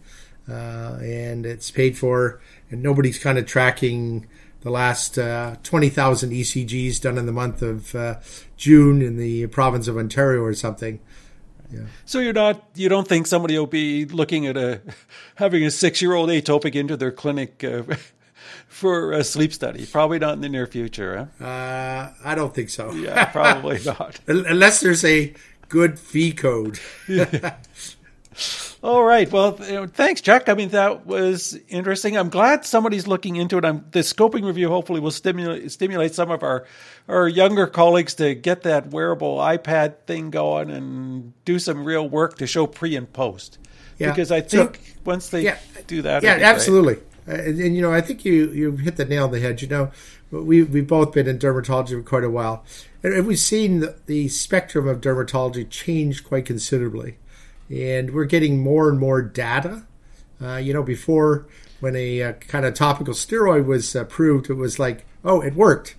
uh, 0.49 0.97
and 1.01 1.45
it's 1.45 1.71
paid 1.71 1.97
for, 1.97 2.41
and 2.69 2.81
nobody's 2.81 3.19
kind 3.19 3.37
of 3.37 3.45
tracking 3.45 4.27
the 4.61 4.69
last 4.69 5.17
uh, 5.17 5.55
20,000 5.63 6.31
ECGs 6.31 6.99
done 6.99 7.17
in 7.17 7.25
the 7.25 7.31
month 7.31 7.61
of 7.61 7.95
uh, 7.95 8.15
June 8.57 9.01
in 9.01 9.17
the 9.17 9.47
province 9.47 9.87
of 9.87 9.97
Ontario 9.97 10.41
or 10.41 10.53
something. 10.53 10.99
Yeah. 11.71 11.81
So 12.05 12.19
you're 12.19 12.33
not 12.33 12.63
you 12.75 12.89
don't 12.89 13.07
think 13.07 13.27
somebody 13.27 13.57
will 13.57 13.67
be 13.67 14.05
looking 14.05 14.45
at 14.47 14.57
a 14.57 14.81
having 15.35 15.63
a 15.63 15.71
six 15.71 16.01
year 16.01 16.13
old 16.13 16.29
atopic 16.29 16.75
into 16.75 16.95
their 16.97 17.11
clinic 17.11 17.63
uh, 17.63 17.83
for 18.67 19.11
a 19.11 19.23
sleep 19.23 19.53
study? 19.53 19.85
Probably 19.85 20.19
not 20.19 20.33
in 20.33 20.41
the 20.41 20.49
near 20.49 20.67
future. 20.67 21.29
Huh? 21.39 21.45
Uh, 21.45 22.13
I 22.23 22.35
don't 22.35 22.53
think 22.53 22.69
so. 22.69 22.91
yeah, 22.91 23.25
probably 23.25 23.79
not. 23.85 24.19
Unless 24.27 24.79
there's 24.81 25.03
a 25.03 25.33
good 25.69 25.99
fee 25.99 26.31
code. 26.31 26.79
All 28.83 29.03
right. 29.03 29.31
Well, 29.31 29.53
thanks, 29.53 30.21
Chuck. 30.21 30.49
I 30.49 30.53
mean, 30.53 30.69
that 30.69 31.05
was 31.07 31.57
interesting. 31.67 32.15
I'm 32.15 32.29
glad 32.29 32.65
somebody's 32.65 33.07
looking 33.07 33.35
into 33.35 33.57
it. 33.57 33.65
I'm, 33.65 33.85
the 33.91 33.99
scoping 33.99 34.45
review 34.45 34.69
hopefully 34.69 34.99
will 34.99 35.11
stimulate 35.11 35.71
stimulate 35.71 36.13
some 36.13 36.29
of 36.29 36.43
our 36.43 36.65
our 37.07 37.27
younger 37.27 37.65
colleagues 37.65 38.13
to 38.15 38.35
get 38.35 38.63
that 38.63 38.91
wearable 38.91 39.37
iPad 39.37 39.95
thing 40.05 40.29
going 40.29 40.69
and 40.69 41.33
do 41.43 41.57
some 41.57 41.83
real 41.83 42.07
work 42.07 42.37
to 42.37 42.45
show 42.45 42.67
pre 42.67 42.95
and 42.95 43.11
post. 43.11 43.57
Yeah. 43.97 44.11
Because 44.11 44.31
I 44.31 44.41
think 44.41 44.75
so, 44.75 44.93
once 45.05 45.29
they 45.29 45.41
yeah, 45.41 45.57
do 45.87 46.03
that, 46.03 46.21
yeah, 46.21 46.37
absolutely. 46.41 46.97
And, 47.25 47.59
and, 47.59 47.75
you 47.75 47.81
know, 47.81 47.91
I 47.91 48.01
think 48.01 48.23
you 48.23 48.51
you 48.51 48.71
hit 48.77 48.97
the 48.97 49.05
nail 49.05 49.23
on 49.23 49.31
the 49.31 49.39
head. 49.39 49.63
You 49.63 49.67
know, 49.67 49.91
we 50.29 50.61
we've 50.61 50.87
both 50.87 51.13
been 51.13 51.27
in 51.27 51.39
dermatology 51.39 51.89
for 51.89 52.03
quite 52.03 52.23
a 52.23 52.29
while, 52.29 52.63
and 53.01 53.25
we've 53.25 53.39
seen 53.39 53.79
the, 53.79 53.97
the 54.05 54.27
spectrum 54.27 54.87
of 54.87 55.01
dermatology 55.01 55.67
change 55.67 56.23
quite 56.23 56.45
considerably 56.45 57.17
and 57.69 58.13
we're 58.13 58.25
getting 58.25 58.61
more 58.61 58.89
and 58.89 58.99
more 58.99 59.21
data. 59.21 59.85
Uh, 60.41 60.57
you 60.57 60.73
know, 60.73 60.83
before 60.83 61.47
when 61.79 61.95
a 61.95 62.21
uh, 62.21 62.33
kind 62.33 62.65
of 62.65 62.73
topical 62.73 63.13
steroid 63.13 63.65
was 63.65 63.95
approved, 63.95 64.49
it 64.49 64.53
was 64.53 64.79
like, 64.79 65.05
oh, 65.23 65.41
it 65.41 65.55
worked, 65.55 65.95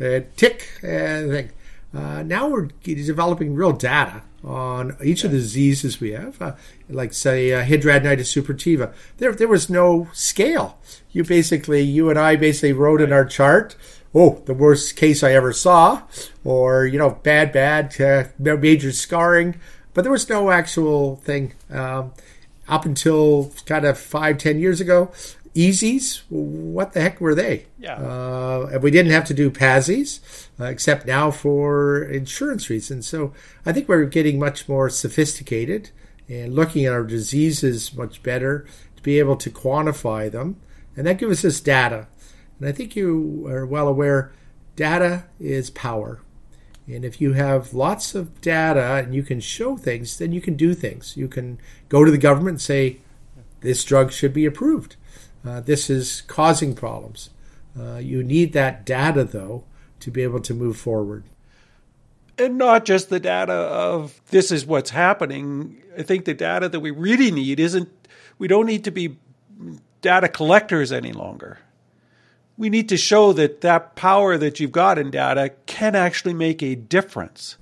uh, 0.00 0.20
tick, 0.36 0.62
thing. 0.80 1.50
Uh, 1.92 2.22
now 2.22 2.48
we're 2.48 2.68
developing 2.84 3.54
real 3.54 3.72
data 3.72 4.22
on 4.44 4.96
each 5.02 5.24
of 5.24 5.32
the 5.32 5.36
diseases 5.38 6.00
we 6.00 6.12
have, 6.12 6.40
uh, 6.40 6.54
like 6.88 7.12
say 7.12 7.52
uh, 7.52 7.64
hidradenitis 7.64 8.30
suppurativa. 8.30 8.92
There, 9.18 9.32
there 9.32 9.48
was 9.48 9.68
no 9.68 10.08
scale. 10.12 10.78
You 11.10 11.24
basically, 11.24 11.82
you 11.82 12.08
and 12.08 12.18
I 12.18 12.36
basically 12.36 12.72
wrote 12.72 13.00
in 13.00 13.12
our 13.12 13.24
chart, 13.24 13.76
oh, 14.14 14.42
the 14.46 14.54
worst 14.54 14.96
case 14.96 15.22
I 15.22 15.32
ever 15.32 15.52
saw, 15.52 16.02
or 16.44 16.86
you 16.86 16.98
know, 16.98 17.10
bad, 17.10 17.52
bad, 17.52 18.00
uh, 18.00 18.56
major 18.56 18.92
scarring 18.92 19.60
but 19.94 20.02
there 20.02 20.12
was 20.12 20.28
no 20.28 20.50
actual 20.50 21.16
thing 21.16 21.54
um, 21.70 22.12
up 22.68 22.84
until 22.84 23.52
kind 23.66 23.84
of 23.84 23.98
five, 23.98 24.38
ten 24.38 24.58
years 24.58 24.80
ago. 24.80 25.12
EASIs, 25.54 26.22
what 26.28 26.92
the 26.92 27.00
heck 27.00 27.20
were 27.20 27.34
they? 27.34 27.66
Yeah. 27.78 27.96
Uh, 27.96 28.78
we 28.80 28.92
didn't 28.92 29.10
have 29.10 29.24
to 29.24 29.34
do 29.34 29.50
PASIs, 29.50 30.20
uh, 30.60 30.66
except 30.66 31.06
now 31.06 31.32
for 31.32 32.04
insurance 32.04 32.70
reasons. 32.70 33.08
So 33.08 33.34
I 33.66 33.72
think 33.72 33.88
we're 33.88 34.04
getting 34.04 34.38
much 34.38 34.68
more 34.68 34.88
sophisticated 34.88 35.90
and 36.28 36.54
looking 36.54 36.84
at 36.84 36.92
our 36.92 37.02
diseases 37.02 37.92
much 37.94 38.22
better 38.22 38.64
to 38.96 39.02
be 39.02 39.18
able 39.18 39.36
to 39.36 39.50
quantify 39.50 40.30
them. 40.30 40.60
And 40.96 41.06
that 41.06 41.18
gives 41.18 41.44
us 41.44 41.58
data. 41.58 42.06
And 42.60 42.68
I 42.68 42.72
think 42.72 42.94
you 42.94 43.46
are 43.48 43.66
well 43.66 43.88
aware 43.88 44.32
data 44.76 45.24
is 45.40 45.70
power. 45.70 46.20
And 46.94 47.04
if 47.04 47.20
you 47.20 47.32
have 47.34 47.74
lots 47.74 48.14
of 48.14 48.40
data 48.40 49.02
and 49.04 49.14
you 49.14 49.22
can 49.22 49.40
show 49.40 49.76
things, 49.76 50.18
then 50.18 50.32
you 50.32 50.40
can 50.40 50.54
do 50.54 50.74
things. 50.74 51.16
You 51.16 51.28
can 51.28 51.58
go 51.88 52.04
to 52.04 52.10
the 52.10 52.18
government 52.18 52.54
and 52.54 52.60
say, 52.60 52.98
this 53.60 53.84
drug 53.84 54.12
should 54.12 54.32
be 54.32 54.46
approved. 54.46 54.96
Uh, 55.46 55.60
this 55.60 55.88
is 55.90 56.22
causing 56.22 56.74
problems. 56.74 57.30
Uh, 57.78 57.96
you 57.96 58.22
need 58.22 58.52
that 58.52 58.84
data, 58.84 59.24
though, 59.24 59.64
to 60.00 60.10
be 60.10 60.22
able 60.22 60.40
to 60.40 60.54
move 60.54 60.76
forward. 60.76 61.24
And 62.38 62.56
not 62.56 62.84
just 62.84 63.10
the 63.10 63.20
data 63.20 63.52
of 63.52 64.20
this 64.30 64.50
is 64.50 64.64
what's 64.64 64.90
happening. 64.90 65.82
I 65.96 66.02
think 66.02 66.24
the 66.24 66.34
data 66.34 66.68
that 66.68 66.80
we 66.80 66.90
really 66.90 67.30
need 67.30 67.60
isn't, 67.60 67.88
we 68.38 68.48
don't 68.48 68.66
need 68.66 68.84
to 68.84 68.90
be 68.90 69.18
data 70.00 70.28
collectors 70.28 70.90
any 70.90 71.12
longer 71.12 71.58
we 72.60 72.68
need 72.68 72.90
to 72.90 72.96
show 72.98 73.32
that 73.32 73.62
that 73.62 73.96
power 73.96 74.36
that 74.36 74.60
you've 74.60 74.70
got 74.70 74.98
in 74.98 75.10
data 75.10 75.50
can 75.64 75.96
actually 75.96 76.34
make 76.34 76.62
a 76.62 76.74
difference. 76.74 77.56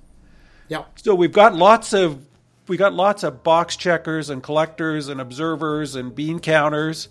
Yeah. 0.67 0.83
So 0.97 1.15
we've 1.15 1.31
got 1.31 1.55
lots 1.55 1.93
of 1.93 2.25
we 2.67 2.75
got 2.75 2.93
lots 2.93 3.23
of 3.23 3.41
box 3.41 3.77
checkers 3.77 4.29
and 4.29 4.43
collectors 4.43 5.07
and 5.07 5.21
observers 5.21 5.95
and 5.95 6.13
bean 6.13 6.39
counters, 6.39 7.07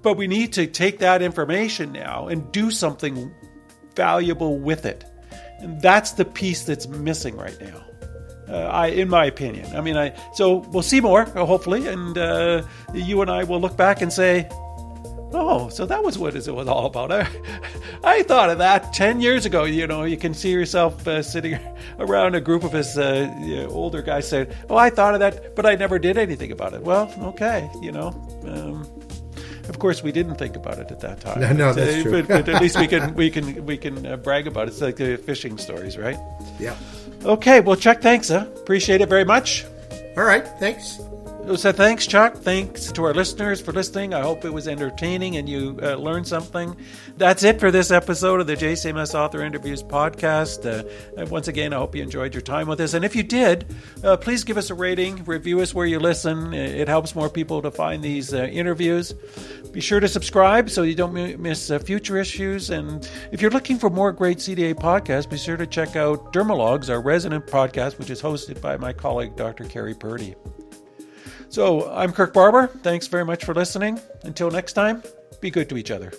but 0.00 0.16
we 0.16 0.26
need 0.26 0.54
to 0.54 0.66
take 0.66 1.00
that 1.00 1.20
information 1.20 1.92
now 1.92 2.28
and 2.28 2.50
do 2.52 2.70
something 2.70 3.30
valuable 3.94 4.58
with 4.58 4.86
it. 4.86 5.04
And 5.58 5.82
that's 5.82 6.12
the 6.12 6.24
piece 6.24 6.64
that's 6.64 6.88
missing 6.88 7.36
right 7.36 7.60
now. 7.60 7.84
Uh, 8.48 8.66
I, 8.66 8.86
in 8.86 9.10
my 9.10 9.26
opinion. 9.26 9.76
I 9.76 9.82
mean, 9.82 9.98
I 9.98 10.18
so 10.32 10.56
we'll 10.70 10.82
see 10.82 11.02
more 11.02 11.24
hopefully, 11.24 11.86
and 11.86 12.16
uh, 12.16 12.62
you 12.94 13.20
and 13.20 13.30
I 13.30 13.44
will 13.44 13.60
look 13.60 13.76
back 13.76 14.00
and 14.00 14.10
say, 14.10 14.48
Oh, 15.36 15.68
so 15.68 15.84
that 15.84 16.04
was 16.04 16.16
what 16.16 16.36
it 16.36 16.46
was 16.46 16.68
all 16.68 16.86
about. 16.86 17.10
I, 17.12 17.26
I 18.04 18.22
thought 18.22 18.50
of 18.50 18.58
that 18.58 18.92
10 18.92 19.20
years 19.20 19.44
ago. 19.44 19.64
You 19.64 19.86
know, 19.86 20.04
you 20.04 20.16
can 20.16 20.32
see 20.32 20.50
yourself 20.50 21.06
uh, 21.08 21.22
sitting 21.22 21.58
around 21.98 22.36
a 22.36 22.40
group 22.40 22.62
of 22.62 22.74
us 22.74 22.96
uh, 22.96 23.34
you 23.40 23.56
know, 23.56 23.68
older 23.68 24.00
guys 24.00 24.28
saying, 24.28 24.46
Oh, 24.70 24.76
I 24.76 24.90
thought 24.90 25.14
of 25.14 25.20
that, 25.20 25.56
but 25.56 25.66
I 25.66 25.74
never 25.74 25.98
did 25.98 26.16
anything 26.16 26.52
about 26.52 26.72
it. 26.72 26.82
Well, 26.82 27.12
okay, 27.20 27.68
you 27.82 27.90
know. 27.90 28.08
Um, 28.46 28.88
of 29.68 29.78
course, 29.78 30.02
we 30.02 30.12
didn't 30.12 30.36
think 30.36 30.56
about 30.56 30.78
it 30.78 30.90
at 30.92 31.00
that 31.00 31.20
time. 31.20 31.40
No, 31.40 31.52
no, 31.64 31.72
that's 31.72 31.96
uh, 31.96 32.02
true. 32.02 32.22
but, 32.22 32.28
but, 32.28 32.48
at 32.48 32.62
least 32.62 32.78
we 32.78 32.86
can 32.86 33.14
we 33.14 33.30
can 33.30 33.64
we 33.66 33.76
can 33.76 34.06
uh, 34.06 34.16
brag 34.16 34.46
about 34.46 34.68
it. 34.68 34.72
It's 34.72 34.80
like 34.80 34.96
the 34.96 35.16
fishing 35.16 35.58
stories, 35.58 35.96
right? 35.96 36.18
Yeah. 36.60 36.76
Okay. 37.24 37.60
Well, 37.60 37.76
Chuck, 37.76 38.00
thanks. 38.00 38.28
Huh? 38.28 38.46
Appreciate 38.56 39.00
it 39.00 39.08
very 39.08 39.24
much. 39.24 39.64
All 40.16 40.24
right. 40.24 40.46
Thanks. 40.60 41.00
So 41.46 41.72
thanks, 41.72 42.06
Chuck. 42.06 42.36
Thanks 42.36 42.90
to 42.92 43.04
our 43.04 43.14
listeners 43.14 43.60
for 43.60 43.70
listening. 43.72 44.12
I 44.12 44.22
hope 44.22 44.44
it 44.44 44.52
was 44.52 44.66
entertaining 44.66 45.36
and 45.36 45.48
you 45.48 45.78
uh, 45.82 45.94
learned 45.94 46.26
something. 46.26 46.74
That's 47.16 47.42
it 47.44 47.60
for 47.60 47.70
this 47.70 47.90
episode 47.90 48.40
of 48.40 48.46
the 48.46 48.56
JCMS 48.56 49.14
Author 49.14 49.42
Interviews 49.42 49.82
podcast. 49.82 50.66
Uh, 50.66 51.26
once 51.26 51.46
again, 51.46 51.72
I 51.72 51.76
hope 51.76 51.94
you 51.94 52.02
enjoyed 52.02 52.34
your 52.34 52.40
time 52.40 52.66
with 52.66 52.80
us. 52.80 52.94
And 52.94 53.04
if 53.04 53.14
you 53.14 53.22
did, 53.22 53.72
uh, 54.02 54.16
please 54.16 54.42
give 54.42 54.56
us 54.56 54.70
a 54.70 54.74
rating, 54.74 55.22
review 55.24 55.60
us 55.60 55.72
where 55.72 55.86
you 55.86 56.00
listen. 56.00 56.52
It 56.54 56.88
helps 56.88 57.14
more 57.14 57.30
people 57.30 57.62
to 57.62 57.70
find 57.70 58.02
these 58.02 58.34
uh, 58.34 58.44
interviews. 58.44 59.14
Be 59.70 59.80
sure 59.80 60.00
to 60.00 60.08
subscribe 60.08 60.70
so 60.70 60.82
you 60.82 60.94
don't 60.94 61.38
miss 61.38 61.70
uh, 61.70 61.78
future 61.78 62.16
issues. 62.16 62.70
And 62.70 63.08
if 63.32 63.40
you're 63.40 63.50
looking 63.50 63.78
for 63.78 63.90
more 63.90 64.12
great 64.12 64.38
CDA 64.38 64.74
podcasts, 64.74 65.30
be 65.30 65.38
sure 65.38 65.56
to 65.56 65.66
check 65.66 65.94
out 65.94 66.32
Dermalogs, 66.32 66.90
our 66.90 67.00
resident 67.00 67.46
podcast, 67.46 67.98
which 67.98 68.10
is 68.10 68.20
hosted 68.20 68.60
by 68.60 68.76
my 68.76 68.92
colleague, 68.92 69.36
Dr. 69.36 69.64
Carey 69.64 69.94
Purdy. 69.94 70.34
So 71.54 71.88
I'm 71.88 72.12
Kirk 72.12 72.32
Barber. 72.32 72.66
Thanks 72.66 73.06
very 73.06 73.24
much 73.24 73.44
for 73.44 73.54
listening. 73.54 74.00
Until 74.24 74.50
next 74.50 74.72
time, 74.72 75.04
be 75.40 75.52
good 75.52 75.68
to 75.68 75.76
each 75.76 75.92
other. 75.92 76.12